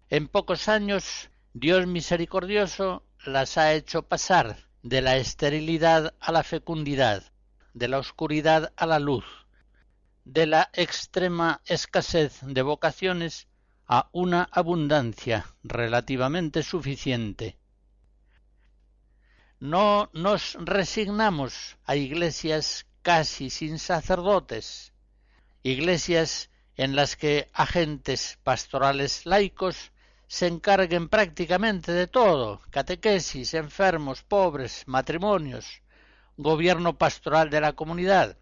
En 0.10 0.28
pocos 0.28 0.68
años 0.70 1.30
Dios 1.54 1.88
misericordioso 1.88 3.04
las 3.26 3.58
ha 3.58 3.74
hecho 3.74 4.04
pasar 4.04 4.58
de 4.84 5.02
la 5.02 5.18
esterilidad 5.18 6.14
a 6.20 6.32
la 6.32 6.44
fecundidad, 6.44 7.24
de 7.74 7.88
la 7.88 7.98
oscuridad 7.98 8.72
a 8.76 8.86
la 8.86 9.00
luz, 9.00 9.26
de 10.26 10.46
la 10.46 10.70
extrema 10.74 11.62
escasez 11.66 12.40
de 12.42 12.62
vocaciones 12.62 13.48
a 13.88 14.10
una 14.12 14.48
abundancia 14.52 15.46
relativamente 15.64 16.64
suficiente. 16.64 17.58
No 19.60 20.10
nos 20.14 20.58
resignamos 20.60 21.78
a 21.86 21.96
iglesias 21.96 22.86
casi 23.02 23.50
sin 23.50 23.80
sacerdotes, 23.80 24.94
iglesias 25.64 26.50
en 26.76 26.96
las 26.96 27.16
que 27.16 27.50
agentes 27.54 28.38
pastorales 28.44 29.26
laicos 29.26 29.92
se 30.28 30.48
encarguen 30.48 31.08
prácticamente 31.08 31.92
de 31.92 32.08
todo, 32.08 32.62
catequesis, 32.70 33.54
enfermos, 33.54 34.24
pobres, 34.24 34.84
matrimonios, 34.88 35.82
gobierno 36.36 36.98
pastoral 36.98 37.50
de 37.50 37.62
la 37.62 37.74
comunidad, 37.74 38.38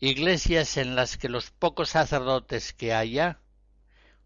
iglesias 0.00 0.76
en 0.76 0.96
las 0.96 1.18
que 1.18 1.28
los 1.28 1.50
pocos 1.50 1.90
sacerdotes 1.90 2.72
que 2.72 2.94
haya 2.94 3.40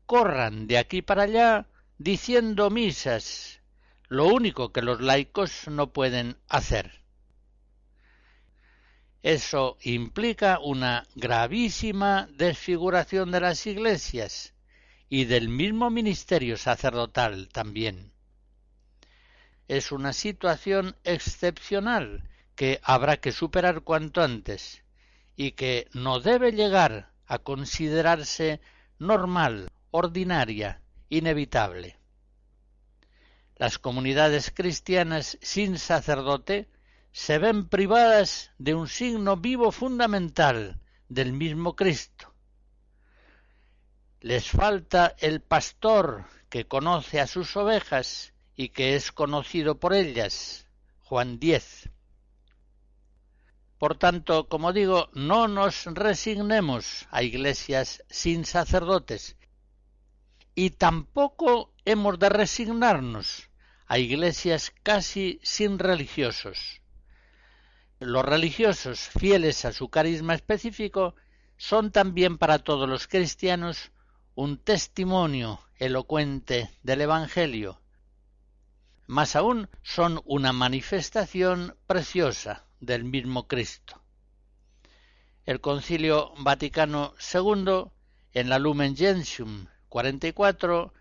corran 0.06 0.66
de 0.66 0.78
aquí 0.78 1.02
para 1.02 1.24
allá 1.24 1.66
diciendo 1.98 2.70
misas, 2.70 3.57
lo 4.08 4.26
único 4.26 4.72
que 4.72 4.82
los 4.82 5.00
laicos 5.00 5.68
no 5.68 5.92
pueden 5.92 6.36
hacer. 6.48 7.02
Eso 9.22 9.76
implica 9.82 10.58
una 10.60 11.06
gravísima 11.14 12.28
desfiguración 12.32 13.30
de 13.30 13.40
las 13.40 13.66
iglesias, 13.66 14.54
y 15.08 15.24
del 15.24 15.48
mismo 15.48 15.90
ministerio 15.90 16.56
sacerdotal 16.56 17.48
también. 17.48 18.12
Es 19.66 19.92
una 19.92 20.12
situación 20.12 20.96
excepcional 21.04 22.28
que 22.54 22.80
habrá 22.82 23.18
que 23.18 23.32
superar 23.32 23.82
cuanto 23.82 24.22
antes 24.22 24.82
y 25.36 25.52
que 25.52 25.88
no 25.92 26.20
debe 26.20 26.52
llegar 26.52 27.12
a 27.26 27.38
considerarse 27.38 28.60
normal, 28.98 29.70
ordinaria, 29.90 30.80
inevitable. 31.08 31.97
Las 33.58 33.78
comunidades 33.78 34.52
cristianas 34.54 35.36
sin 35.42 35.78
sacerdote 35.78 36.68
se 37.12 37.38
ven 37.38 37.68
privadas 37.68 38.52
de 38.58 38.74
un 38.74 38.86
signo 38.86 39.36
vivo 39.36 39.72
fundamental 39.72 40.80
del 41.08 41.32
mismo 41.32 41.74
Cristo, 41.74 42.32
les 44.20 44.50
falta 44.50 45.14
el 45.18 45.40
pastor 45.40 46.24
que 46.48 46.66
conoce 46.66 47.20
a 47.20 47.26
sus 47.26 47.56
ovejas 47.56 48.32
y 48.54 48.70
que 48.70 48.94
es 48.94 49.12
conocido 49.12 49.78
por 49.78 49.94
ellas. 49.94 50.66
Juan 51.04 51.38
10. 51.38 51.90
Por 53.78 53.96
tanto, 53.96 54.48
como 54.48 54.72
digo, 54.72 55.08
no 55.14 55.48
nos 55.48 55.86
resignemos 55.86 57.06
a 57.10 57.22
iglesias 57.22 58.04
sin 58.10 58.44
sacerdotes 58.44 59.36
y 60.54 60.70
tampoco 60.70 61.72
hemos 61.84 62.18
de 62.18 62.28
resignarnos 62.28 63.47
a 63.88 63.98
iglesias 63.98 64.72
casi 64.82 65.40
sin 65.42 65.78
religiosos. 65.78 66.82
Los 67.98 68.24
religiosos, 68.24 69.00
fieles 69.18 69.64
a 69.64 69.72
su 69.72 69.88
carisma 69.88 70.34
específico, 70.34 71.16
son 71.56 71.90
también 71.90 72.36
para 72.38 72.58
todos 72.60 72.88
los 72.88 73.08
cristianos 73.08 73.90
un 74.34 74.58
testimonio 74.58 75.60
elocuente 75.78 76.70
del 76.82 77.00
Evangelio. 77.00 77.80
Más 79.06 79.34
aún 79.34 79.70
son 79.82 80.20
una 80.26 80.52
manifestación 80.52 81.74
preciosa 81.86 82.66
del 82.80 83.04
mismo 83.04 83.48
Cristo. 83.48 84.02
El 85.46 85.62
Concilio 85.62 86.34
Vaticano 86.38 87.14
II, 87.34 87.86
en 88.34 88.48
la 88.50 88.58
Lumen 88.58 88.94
Gentium 88.94 89.66
44, 89.88 90.92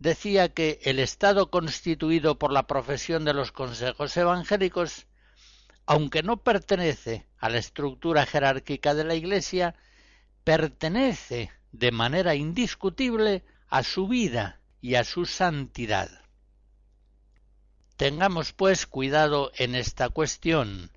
decía 0.00 0.48
que 0.48 0.80
el 0.82 0.98
Estado 0.98 1.50
constituido 1.50 2.38
por 2.38 2.52
la 2.52 2.66
profesión 2.66 3.24
de 3.24 3.34
los 3.34 3.52
consejos 3.52 4.16
evangélicos, 4.16 5.06
aunque 5.86 6.22
no 6.22 6.38
pertenece 6.38 7.26
a 7.38 7.50
la 7.50 7.58
estructura 7.58 8.26
jerárquica 8.26 8.94
de 8.94 9.04
la 9.04 9.14
Iglesia, 9.14 9.76
pertenece 10.42 11.52
de 11.70 11.92
manera 11.92 12.34
indiscutible 12.34 13.44
a 13.68 13.82
su 13.82 14.08
vida 14.08 14.60
y 14.80 14.94
a 14.94 15.04
su 15.04 15.26
santidad. 15.26 16.08
Tengamos, 17.96 18.54
pues, 18.54 18.86
cuidado 18.86 19.52
en 19.56 19.74
esta 19.74 20.08
cuestión. 20.08 20.90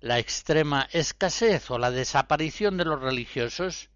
La 0.00 0.20
extrema 0.20 0.88
escasez 0.92 1.68
o 1.72 1.78
la 1.78 1.90
desaparición 1.90 2.76
de 2.76 2.84
los 2.84 3.00
religiosos 3.00 3.90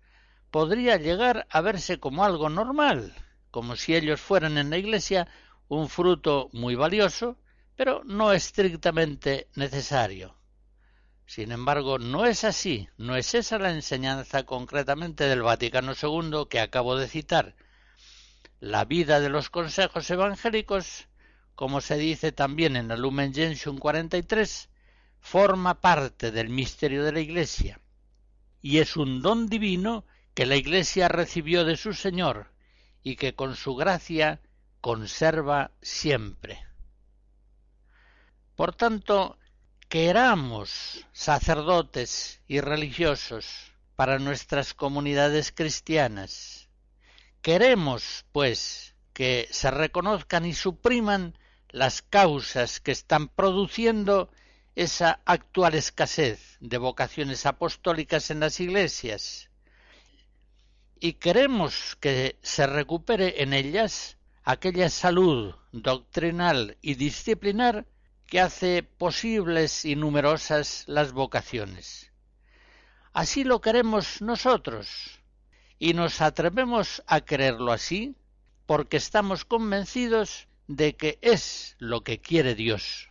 podría 0.50 0.96
llegar 0.96 1.46
a 1.50 1.60
verse 1.60 2.00
como 2.00 2.24
algo 2.24 2.48
normal, 2.48 3.14
como 3.50 3.76
si 3.76 3.94
ellos 3.94 4.20
fueran 4.20 4.58
en 4.58 4.70
la 4.70 4.78
Iglesia 4.78 5.28
un 5.68 5.88
fruto 5.88 6.48
muy 6.52 6.74
valioso, 6.74 7.36
pero 7.76 8.02
no 8.04 8.32
estrictamente 8.32 9.48
necesario. 9.54 10.36
Sin 11.26 11.52
embargo, 11.52 11.98
no 11.98 12.24
es 12.26 12.44
así, 12.44 12.88
no 12.96 13.16
es 13.16 13.34
esa 13.34 13.58
la 13.58 13.70
enseñanza 13.70 14.44
concretamente 14.44 15.24
del 15.24 15.42
Vaticano 15.42 15.92
II 16.00 16.46
que 16.48 16.60
acabo 16.60 16.96
de 16.96 17.08
citar. 17.08 17.54
La 18.60 18.84
vida 18.84 19.20
de 19.20 19.28
los 19.28 19.50
consejos 19.50 20.10
evangélicos, 20.10 21.08
como 21.54 21.80
se 21.80 21.96
dice 21.96 22.32
también 22.32 22.76
en 22.76 22.90
el 22.90 23.00
Lumen 23.00 23.34
Gentium 23.34 23.78
43, 23.78 24.70
forma 25.20 25.80
parte 25.80 26.30
del 26.30 26.48
misterio 26.48 27.04
de 27.04 27.12
la 27.12 27.20
Iglesia 27.20 27.80
y 28.60 28.78
es 28.78 28.96
un 28.96 29.22
don 29.22 29.48
divino 29.48 30.04
que 30.34 30.46
la 30.46 30.56
Iglesia 30.56 31.08
recibió 31.08 31.64
de 31.64 31.76
su 31.76 31.92
Señor 31.92 32.52
y 33.08 33.16
que 33.16 33.34
con 33.34 33.56
su 33.56 33.74
gracia 33.74 34.38
conserva 34.82 35.70
siempre. 35.80 36.62
Por 38.54 38.74
tanto, 38.74 39.38
queramos 39.88 41.06
sacerdotes 41.12 42.42
y 42.46 42.60
religiosos 42.60 43.72
para 43.96 44.18
nuestras 44.18 44.74
comunidades 44.74 45.52
cristianas. 45.52 46.68
Queremos, 47.40 48.26
pues, 48.30 48.94
que 49.14 49.48
se 49.50 49.70
reconozcan 49.70 50.44
y 50.44 50.52
supriman 50.52 51.38
las 51.70 52.02
causas 52.02 52.78
que 52.78 52.92
están 52.92 53.28
produciendo 53.28 54.30
esa 54.74 55.20
actual 55.24 55.74
escasez 55.74 56.58
de 56.60 56.76
vocaciones 56.76 57.46
apostólicas 57.46 58.30
en 58.30 58.40
las 58.40 58.60
iglesias 58.60 59.48
y 61.00 61.14
queremos 61.14 61.96
que 62.00 62.36
se 62.42 62.66
recupere 62.66 63.42
en 63.42 63.52
ellas 63.52 64.16
aquella 64.44 64.88
salud 64.90 65.54
doctrinal 65.72 66.76
y 66.80 66.94
disciplinar 66.94 67.86
que 68.26 68.40
hace 68.40 68.82
posibles 68.82 69.84
y 69.84 69.96
numerosas 69.96 70.84
las 70.86 71.12
vocaciones. 71.12 72.12
Así 73.12 73.44
lo 73.44 73.60
queremos 73.60 74.20
nosotros, 74.20 75.20
y 75.78 75.94
nos 75.94 76.20
atrevemos 76.20 77.02
a 77.06 77.20
creerlo 77.20 77.72
así 77.72 78.16
porque 78.66 78.96
estamos 78.96 79.44
convencidos 79.44 80.48
de 80.66 80.94
que 80.94 81.18
es 81.22 81.76
lo 81.78 82.02
que 82.02 82.20
quiere 82.20 82.54
Dios. 82.54 83.08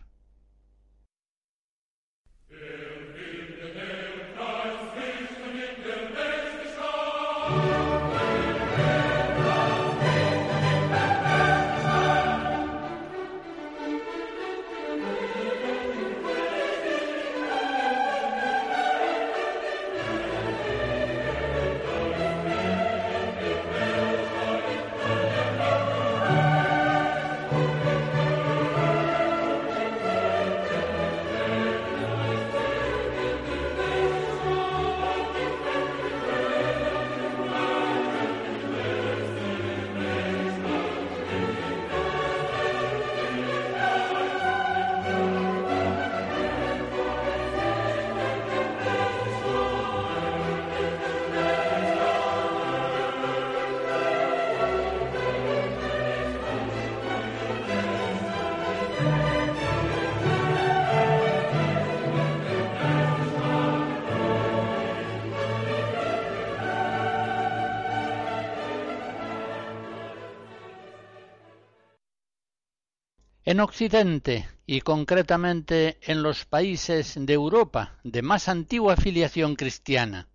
En 73.48 73.60
Occidente 73.60 74.46
y 74.66 74.82
concretamente 74.82 75.96
en 76.02 76.22
los 76.22 76.44
países 76.44 77.14
de 77.18 77.32
Europa 77.32 77.94
de 78.04 78.20
más 78.20 78.46
antigua 78.46 78.94
filiación 78.94 79.56
cristiana, 79.56 80.28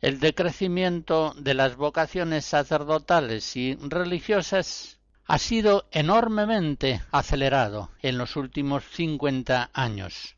el 0.00 0.18
decrecimiento 0.18 1.34
de 1.36 1.52
las 1.52 1.76
vocaciones 1.76 2.46
sacerdotales 2.46 3.54
y 3.54 3.74
religiosas 3.74 4.98
ha 5.26 5.38
sido 5.38 5.86
enormemente 5.90 7.02
acelerado 7.10 7.90
en 8.00 8.16
los 8.16 8.34
últimos 8.34 8.82
cincuenta 8.90 9.68
años. 9.74 10.36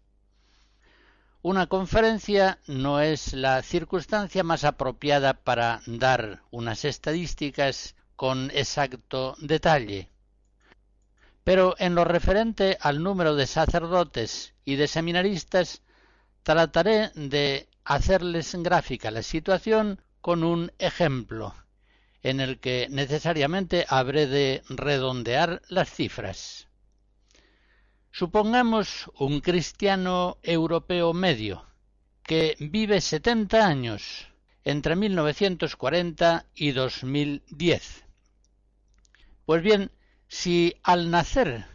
Una 1.42 1.68
conferencia 1.68 2.58
no 2.66 2.98
es 2.98 3.34
la 3.34 3.62
circunstancia 3.62 4.42
más 4.42 4.64
apropiada 4.64 5.34
para 5.34 5.80
dar 5.86 6.42
unas 6.50 6.84
estadísticas 6.84 7.94
con 8.16 8.50
exacto 8.52 9.36
detalle, 9.38 10.10
pero 11.47 11.76
en 11.78 11.94
lo 11.94 12.03
referente 12.03 12.76
al 12.80 13.05
número 13.05 13.36
de 13.36 13.47
sacerdotes 13.47 14.53
y 14.64 14.74
de 14.74 14.88
seminaristas, 14.88 15.80
trataré 16.42 17.11
de 17.14 17.68
hacerles 17.84 18.57
gráfica 18.57 19.12
la 19.12 19.22
situación 19.22 20.03
con 20.20 20.42
un 20.42 20.72
ejemplo, 20.80 21.55
en 22.24 22.40
el 22.40 22.59
que 22.59 22.88
necesariamente 22.90 23.86
habré 23.88 24.26
de 24.26 24.64
redondear 24.68 25.62
las 25.68 25.88
cifras. 25.88 26.66
Supongamos 28.11 29.09
un 29.16 29.38
cristiano 29.38 30.38
europeo 30.42 31.12
medio, 31.12 31.64
que 32.24 32.57
vive 32.59 33.01
70 33.01 33.64
años 33.64 34.26
entre 34.64 34.97
1940 34.97 36.44
y 36.57 36.72
2010. 36.72 38.05
Pues 39.44 39.62
bien, 39.62 39.92
si 40.28 40.76
al 40.82 41.10
nacer 41.10 41.66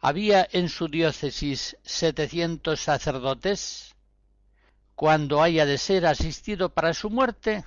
había 0.00 0.46
en 0.52 0.68
su 0.68 0.88
diócesis 0.88 1.76
setecientos 1.82 2.80
sacerdotes, 2.80 3.94
cuando 4.94 5.42
haya 5.42 5.66
de 5.66 5.78
ser 5.78 6.06
asistido 6.06 6.70
para 6.74 6.94
su 6.94 7.10
muerte, 7.10 7.64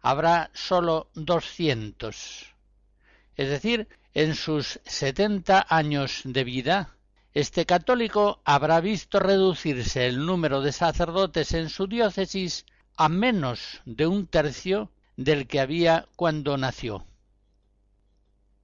habrá 0.00 0.50
sólo 0.54 1.10
doscientos. 1.14 2.54
Es 3.36 3.48
decir, 3.48 3.88
en 4.14 4.34
sus 4.34 4.80
setenta 4.84 5.66
años 5.68 6.22
de 6.24 6.44
vida, 6.44 6.96
este 7.34 7.66
católico 7.66 8.40
habrá 8.44 8.80
visto 8.80 9.20
reducirse 9.20 10.06
el 10.06 10.24
número 10.24 10.60
de 10.60 10.72
sacerdotes 10.72 11.52
en 11.52 11.68
su 11.68 11.86
diócesis 11.86 12.64
a 12.96 13.08
menos 13.08 13.80
de 13.84 14.06
un 14.06 14.26
tercio 14.26 14.90
del 15.16 15.46
que 15.46 15.60
había 15.60 16.06
cuando 16.16 16.56
nació. 16.56 17.07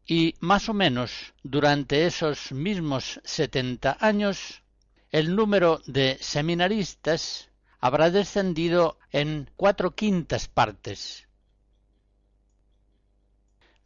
Y 0.06 0.34
más 0.40 0.68
o 0.68 0.74
menos 0.74 1.32
durante 1.42 2.04
esos 2.06 2.52
mismos 2.52 3.20
setenta 3.24 3.96
años, 4.00 4.62
el 5.10 5.34
número 5.34 5.80
de 5.86 6.18
seminaristas 6.20 7.50
habrá 7.80 8.10
descendido 8.10 8.98
en 9.12 9.50
cuatro 9.56 9.94
quintas 9.94 10.48
partes. 10.48 11.26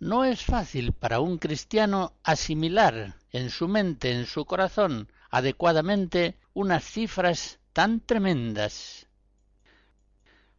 No 0.00 0.24
es 0.24 0.44
fácil 0.44 0.92
para 0.92 1.20
un 1.20 1.38
cristiano 1.38 2.14
asimilar 2.24 3.16
en 3.30 3.50
su 3.50 3.68
mente, 3.68 4.12
en 4.12 4.26
su 4.26 4.44
corazón, 4.44 5.10
adecuadamente 5.30 6.36
unas 6.52 6.84
cifras 6.84 7.60
tan 7.72 8.00
tremendas. 8.00 9.06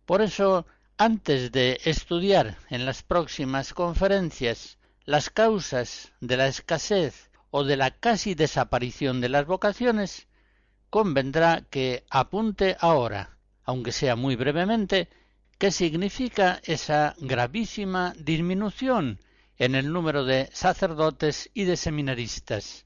Por 0.05 0.21
eso, 0.21 0.65
antes 0.97 1.51
de 1.51 1.79
estudiar 1.83 2.57
en 2.69 2.85
las 2.85 3.03
próximas 3.03 3.73
conferencias 3.73 4.78
las 5.09 5.31
causas 5.31 6.13
de 6.21 6.37
la 6.37 6.45
escasez 6.45 7.31
o 7.49 7.63
de 7.63 7.77
la 7.77 7.89
casi 7.89 8.35
desaparición 8.35 9.21
de 9.21 9.29
las 9.29 9.47
vocaciones, 9.47 10.27
convendrá 10.91 11.65
que 11.71 12.05
apunte 12.11 12.77
ahora, 12.79 13.35
aunque 13.63 13.91
sea 13.91 14.15
muy 14.15 14.35
brevemente, 14.35 15.09
qué 15.57 15.71
significa 15.71 16.61
esa 16.63 17.15
gravísima 17.17 18.13
disminución 18.19 19.19
en 19.57 19.73
el 19.73 19.91
número 19.91 20.25
de 20.25 20.47
sacerdotes 20.53 21.49
y 21.55 21.63
de 21.63 21.75
seminaristas. 21.75 22.85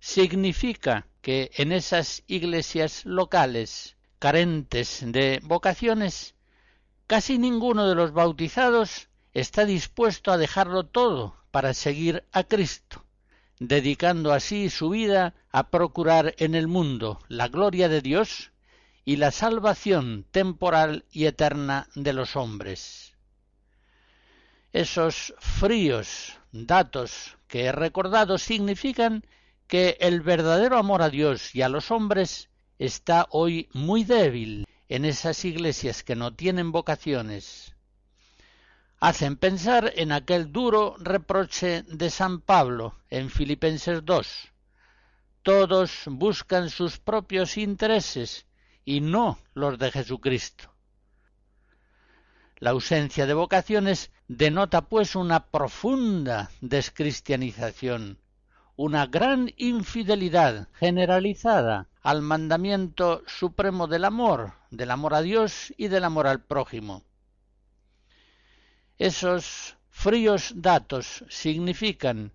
Significa 0.00 1.06
que 1.22 1.50
en 1.54 1.72
esas 1.72 2.24
iglesias 2.26 3.06
locales 3.06 3.96
carentes 4.18 5.02
de 5.02 5.40
vocaciones, 5.42 6.34
casi 7.06 7.38
ninguno 7.38 7.88
de 7.88 7.94
los 7.94 8.12
bautizados 8.12 9.09
está 9.34 9.64
dispuesto 9.64 10.32
a 10.32 10.38
dejarlo 10.38 10.84
todo 10.86 11.36
para 11.50 11.74
seguir 11.74 12.24
a 12.32 12.44
Cristo, 12.44 13.04
dedicando 13.58 14.32
así 14.32 14.70
su 14.70 14.90
vida 14.90 15.34
a 15.50 15.70
procurar 15.70 16.34
en 16.38 16.54
el 16.54 16.68
mundo 16.68 17.20
la 17.28 17.48
gloria 17.48 17.88
de 17.88 18.00
Dios 18.00 18.52
y 19.04 19.16
la 19.16 19.30
salvación 19.30 20.24
temporal 20.30 21.04
y 21.10 21.26
eterna 21.26 21.88
de 21.94 22.12
los 22.12 22.36
hombres. 22.36 23.16
Esos 24.72 25.34
fríos 25.38 26.38
datos 26.52 27.36
que 27.48 27.64
he 27.64 27.72
recordado 27.72 28.38
significan 28.38 29.24
que 29.66 29.96
el 30.00 30.20
verdadero 30.20 30.78
amor 30.78 31.02
a 31.02 31.10
Dios 31.10 31.54
y 31.54 31.62
a 31.62 31.68
los 31.68 31.90
hombres 31.90 32.48
está 32.78 33.26
hoy 33.30 33.68
muy 33.72 34.04
débil 34.04 34.66
en 34.88 35.04
esas 35.04 35.44
iglesias 35.44 36.02
que 36.02 36.16
no 36.16 36.34
tienen 36.34 36.72
vocaciones. 36.72 37.74
Hacen 39.02 39.36
pensar 39.36 39.94
en 39.96 40.12
aquel 40.12 40.52
duro 40.52 40.94
reproche 40.98 41.84
de 41.84 42.10
San 42.10 42.42
Pablo 42.42 42.96
en 43.08 43.30
Filipenses 43.30 44.04
2. 44.04 44.52
Todos 45.42 46.02
buscan 46.04 46.68
sus 46.68 46.98
propios 46.98 47.56
intereses 47.56 48.44
y 48.84 49.00
no 49.00 49.38
los 49.54 49.78
de 49.78 49.90
Jesucristo. 49.90 50.70
La 52.58 52.70
ausencia 52.70 53.24
de 53.24 53.32
vocaciones 53.32 54.10
denota 54.28 54.82
pues 54.82 55.16
una 55.16 55.46
profunda 55.46 56.50
descristianización, 56.60 58.18
una 58.76 59.06
gran 59.06 59.50
infidelidad 59.56 60.68
generalizada 60.74 61.88
al 62.02 62.20
mandamiento 62.20 63.22
supremo 63.26 63.86
del 63.86 64.04
amor, 64.04 64.52
del 64.70 64.90
amor 64.90 65.14
a 65.14 65.22
Dios 65.22 65.72
y 65.78 65.88
del 65.88 66.04
amor 66.04 66.26
al 66.26 66.42
prójimo. 66.42 67.02
Esos 69.00 69.78
fríos 69.88 70.52
datos 70.56 71.24
significan 71.30 72.32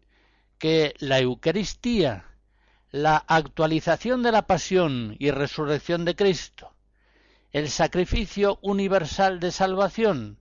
que 0.57 0.95
la 0.97 1.19
Eucaristía, 1.19 2.25
la 2.89 3.17
actualización 3.17 4.23
de 4.23 4.31
la 4.31 4.47
pasión 4.47 5.15
y 5.19 5.29
resurrección 5.29 6.05
de 6.05 6.15
Cristo, 6.15 6.73
el 7.51 7.69
sacrificio 7.69 8.57
universal 8.63 9.39
de 9.39 9.51
salvación 9.51 10.39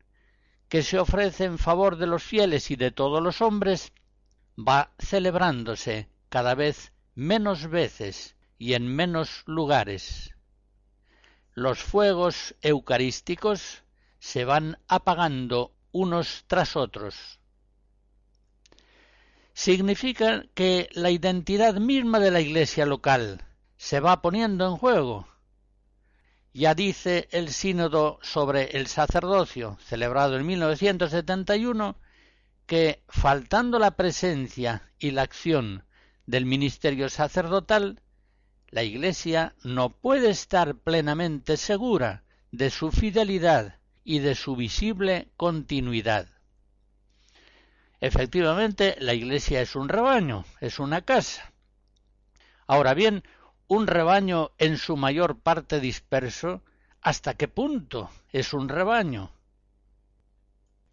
que 0.71 0.83
se 0.83 0.99
ofrece 0.99 1.45
en 1.45 1.59
favor 1.59 1.99
de 1.99 2.07
los 2.07 2.23
fieles 2.23 2.71
y 2.71 2.77
de 2.77 2.91
todos 2.91 3.23
los 3.23 3.43
hombres, 3.43 3.93
va 4.57 4.93
celebrándose 4.99 6.09
cada 6.31 6.55
vez 6.55 6.95
menos 7.15 7.69
veces 7.69 8.35
y 8.57 8.73
en 8.73 8.89
menos 8.89 9.43
lugares. 9.45 10.35
Los 11.53 11.81
fuegos 11.81 12.55
eucarísticos 12.63 13.83
se 14.21 14.47
van 14.47 14.79
apagando 14.89 15.75
unos 15.95 16.45
tras 16.47 16.77
otros. 16.77 17.41
Significa 19.55 20.45
que 20.53 20.91
la 20.93 21.11
identidad 21.11 21.77
misma 21.77 22.21
de 22.21 22.31
la 22.31 22.43
iglesia 22.43 22.85
local 22.85 23.47
se 23.79 24.01
va 24.01 24.21
poniendo 24.21 24.67
en 24.67 24.77
juego 24.77 25.27
ya 26.55 26.77
dice 26.77 27.29
el 27.33 27.49
sínodo 27.49 28.21
sobre 28.23 28.77
el 28.77 28.87
sacerdocio, 28.87 29.77
celebrado 29.85 30.37
en 30.37 30.47
1971, 30.47 31.97
que 32.67 33.03
faltando 33.09 33.81
la 33.81 33.97
presencia 33.97 34.89
y 35.01 35.11
la 35.11 35.23
acción 35.23 35.85
del 36.27 36.47
ministerio 36.47 37.09
sacerdotal, 37.09 38.01
la 38.69 38.85
Iglesia 38.85 39.57
no 39.65 39.91
puede 39.91 40.31
estar 40.31 40.77
plenamente 40.77 41.57
segura 41.57 42.23
de 42.53 42.71
su 42.71 42.93
fidelidad 42.93 43.81
y 44.05 44.19
de 44.19 44.35
su 44.35 44.55
visible 44.55 45.29
continuidad. 45.37 46.29
Efectivamente, 48.01 48.97
la 49.01 49.15
Iglesia 49.15 49.63
es 49.63 49.75
un 49.75 49.89
rebaño, 49.89 50.45
es 50.61 50.79
una 50.79 51.01
casa. 51.01 51.53
Ahora 52.67 52.93
bien, 52.93 53.25
un 53.67 53.87
rebaño 53.87 54.51
en 54.59 54.77
su 54.77 54.97
mayor 54.99 55.39
parte 55.39 55.81
disperso, 55.81 56.63
¿hasta 57.01 57.35
qué 57.35 57.49
punto 57.49 58.11
es 58.31 58.53
un 58.53 58.69
rebaño? 58.69 59.33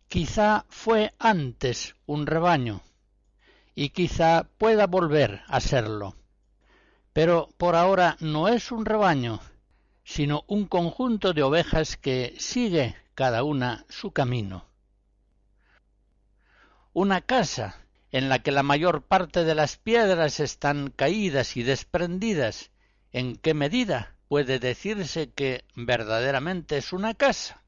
Quizá 0.07 0.66
fue 0.70 1.14
antes 1.20 1.95
un 2.05 2.28
rebaño, 2.28 2.82
y 3.76 3.89
quizá 3.89 4.47
pueda 4.57 4.88
volver 4.88 5.41
a 5.47 5.59
serlo. 5.59 6.16
Pero 7.14 7.49
por 7.57 7.76
ahora 7.76 8.16
no 8.22 8.47
es 8.47 8.72
un 8.72 8.86
rebaño, 8.86 9.41
sino 10.03 10.43
un 10.47 10.66
conjunto 10.66 11.34
de 11.34 11.43
ovejas 11.43 11.97
que 11.97 12.36
sigue 12.39 12.95
cada 13.22 13.43
una 13.43 13.86
su 13.88 14.13
camino. 14.13 14.65
Una 16.91 17.22
casa 17.22 17.78
en 18.11 18.30
la 18.30 18.39
que 18.39 18.49
la 18.49 18.63
mayor 18.63 19.03
parte 19.03 19.43
de 19.43 19.53
las 19.53 19.78
piedras 19.78 20.39
están 20.39 20.89
caídas 20.89 21.55
y 21.55 21.61
desprendidas, 21.61 22.72
¿en 23.11 23.36
qué 23.36 23.53
medida 23.53 24.15
puede 24.28 24.57
decirse 24.57 25.30
que 25.30 25.65
verdaderamente 25.76 26.78
es 26.78 26.93
una 26.93 27.13
casa? 27.13 27.61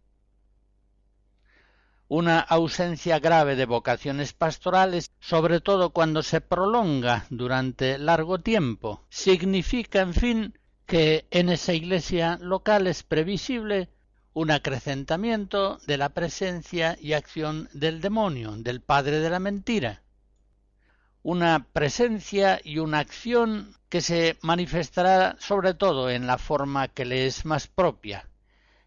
Una 2.07 2.39
ausencia 2.39 3.19
grave 3.19 3.55
de 3.55 3.67
vocaciones 3.67 4.33
pastorales, 4.33 5.11
sobre 5.19 5.61
todo 5.61 5.91
cuando 5.91 6.23
se 6.23 6.41
prolonga 6.41 7.27
durante 7.29 7.99
largo 7.99 8.39
tiempo, 8.39 9.05
significa, 9.09 10.01
en 10.01 10.15
fin, 10.15 10.59
que 10.87 11.27
en 11.29 11.49
esa 11.49 11.73
iglesia 11.73 12.39
local 12.41 12.87
es 12.87 13.03
previsible 13.03 13.91
un 14.33 14.49
acrecentamiento 14.49 15.79
de 15.85 15.97
la 15.97 16.09
presencia 16.09 16.97
y 16.99 17.13
acción 17.13 17.69
del 17.73 18.01
demonio, 18.01 18.53
del 18.57 18.81
padre 18.81 19.19
de 19.19 19.29
la 19.29 19.39
mentira, 19.39 20.01
una 21.21 21.67
presencia 21.71 22.59
y 22.63 22.79
una 22.79 22.99
acción 22.99 23.77
que 23.89 24.01
se 24.01 24.37
manifestará 24.41 25.37
sobre 25.39 25.73
todo 25.73 26.09
en 26.09 26.27
la 26.27 26.37
forma 26.37 26.87
que 26.87 27.05
le 27.05 27.27
es 27.27 27.45
más 27.45 27.67
propia, 27.67 28.27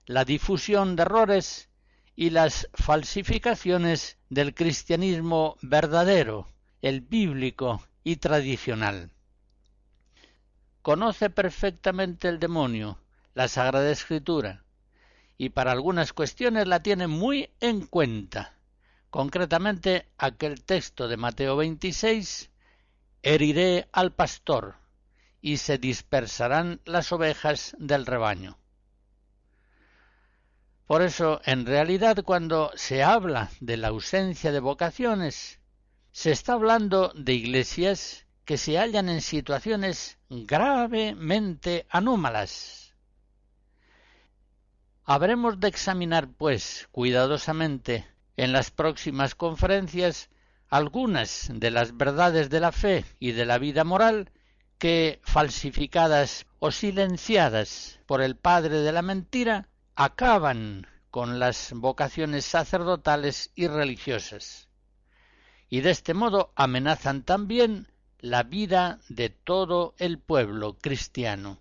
la 0.05 0.25
difusión 0.25 0.97
de 0.97 1.03
errores 1.03 1.71
y 2.17 2.31
las 2.31 2.69
falsificaciones 2.75 4.19
del 4.29 4.55
cristianismo 4.55 5.57
verdadero, 5.63 6.53
el 6.83 7.01
bíblico 7.01 7.83
y 8.03 8.17
tradicional. 8.17 9.11
Conoce 10.83 11.31
perfectamente 11.31 12.29
el 12.29 12.39
demonio, 12.39 12.99
la 13.35 13.49
Sagrada 13.49 13.91
Escritura, 13.91 14.66
y 15.39 15.51
para 15.51 15.72
algunas 15.72 16.12
cuestiones 16.12 16.66
la 16.66 16.82
tiene 16.82 17.07
muy 17.07 17.51
en 17.61 17.87
cuenta 17.87 18.57
concretamente 19.16 20.09
aquel 20.18 20.62
texto 20.62 21.09
de 21.09 21.16
Mateo 21.16 21.57
26, 21.57 22.51
heriré 23.22 23.89
al 23.91 24.12
pastor 24.12 24.76
y 25.41 25.57
se 25.57 25.78
dispersarán 25.78 26.82
las 26.84 27.12
ovejas 27.12 27.74
del 27.78 28.05
rebaño. 28.05 28.59
Por 30.87 31.01
eso, 31.01 31.41
en 31.47 31.64
realidad, 31.64 32.22
cuando 32.24 32.70
se 32.74 33.03
habla 33.03 33.51
de 33.61 33.78
la 33.78 33.89
ausencia 33.89 34.53
de 34.53 34.61
vocaciones, 34.61 35.61
Se 36.12 36.30
está 36.30 36.53
hablando 36.55 37.12
de 37.14 37.34
iglesias 37.34 38.26
que 38.45 38.57
se 38.57 38.78
hallan 38.78 39.09
en 39.11 39.20
situaciones 39.20 40.18
gravemente 40.30 41.87
anómalas. 41.91 42.86
Habremos 45.09 45.61
de 45.61 45.69
examinar, 45.69 46.29
pues, 46.37 46.89
cuidadosamente 46.91 48.05
en 48.37 48.53
las 48.53 48.73
próximas 48.73 49.37
conferencias 49.37 50.31
algunas 50.69 51.49
de 51.53 51.71
las 51.71 51.97
verdades 51.97 52.51
de 52.51 52.59
la 52.59 52.73
fe 52.73 53.05
y 53.21 53.31
de 53.31 53.47
la 53.47 53.59
vida 53.59 53.85
moral 53.85 54.33
que, 54.79 55.21
falsificadas 55.23 56.47
o 56.59 56.73
silenciadas 56.73 58.01
por 58.07 58.21
el 58.21 58.35
padre 58.35 58.81
de 58.81 58.91
la 58.91 59.03
mentira, 59.03 59.69
acaban 59.95 60.89
con 61.13 61.39
las 61.39 61.73
vocaciones 61.73 62.45
sacerdotales 62.45 63.53
y 63.55 63.69
religiosas, 63.69 64.69
y 65.69 65.83
de 65.83 65.93
este 65.93 66.15
modo 66.15 66.53
amenazan 66.57 67.23
también 67.23 67.87
la 68.19 68.43
vida 68.43 68.99
de 69.09 69.29
todo 69.29 69.95
el 69.99 70.19
pueblo 70.19 70.77
cristiano. 70.79 71.61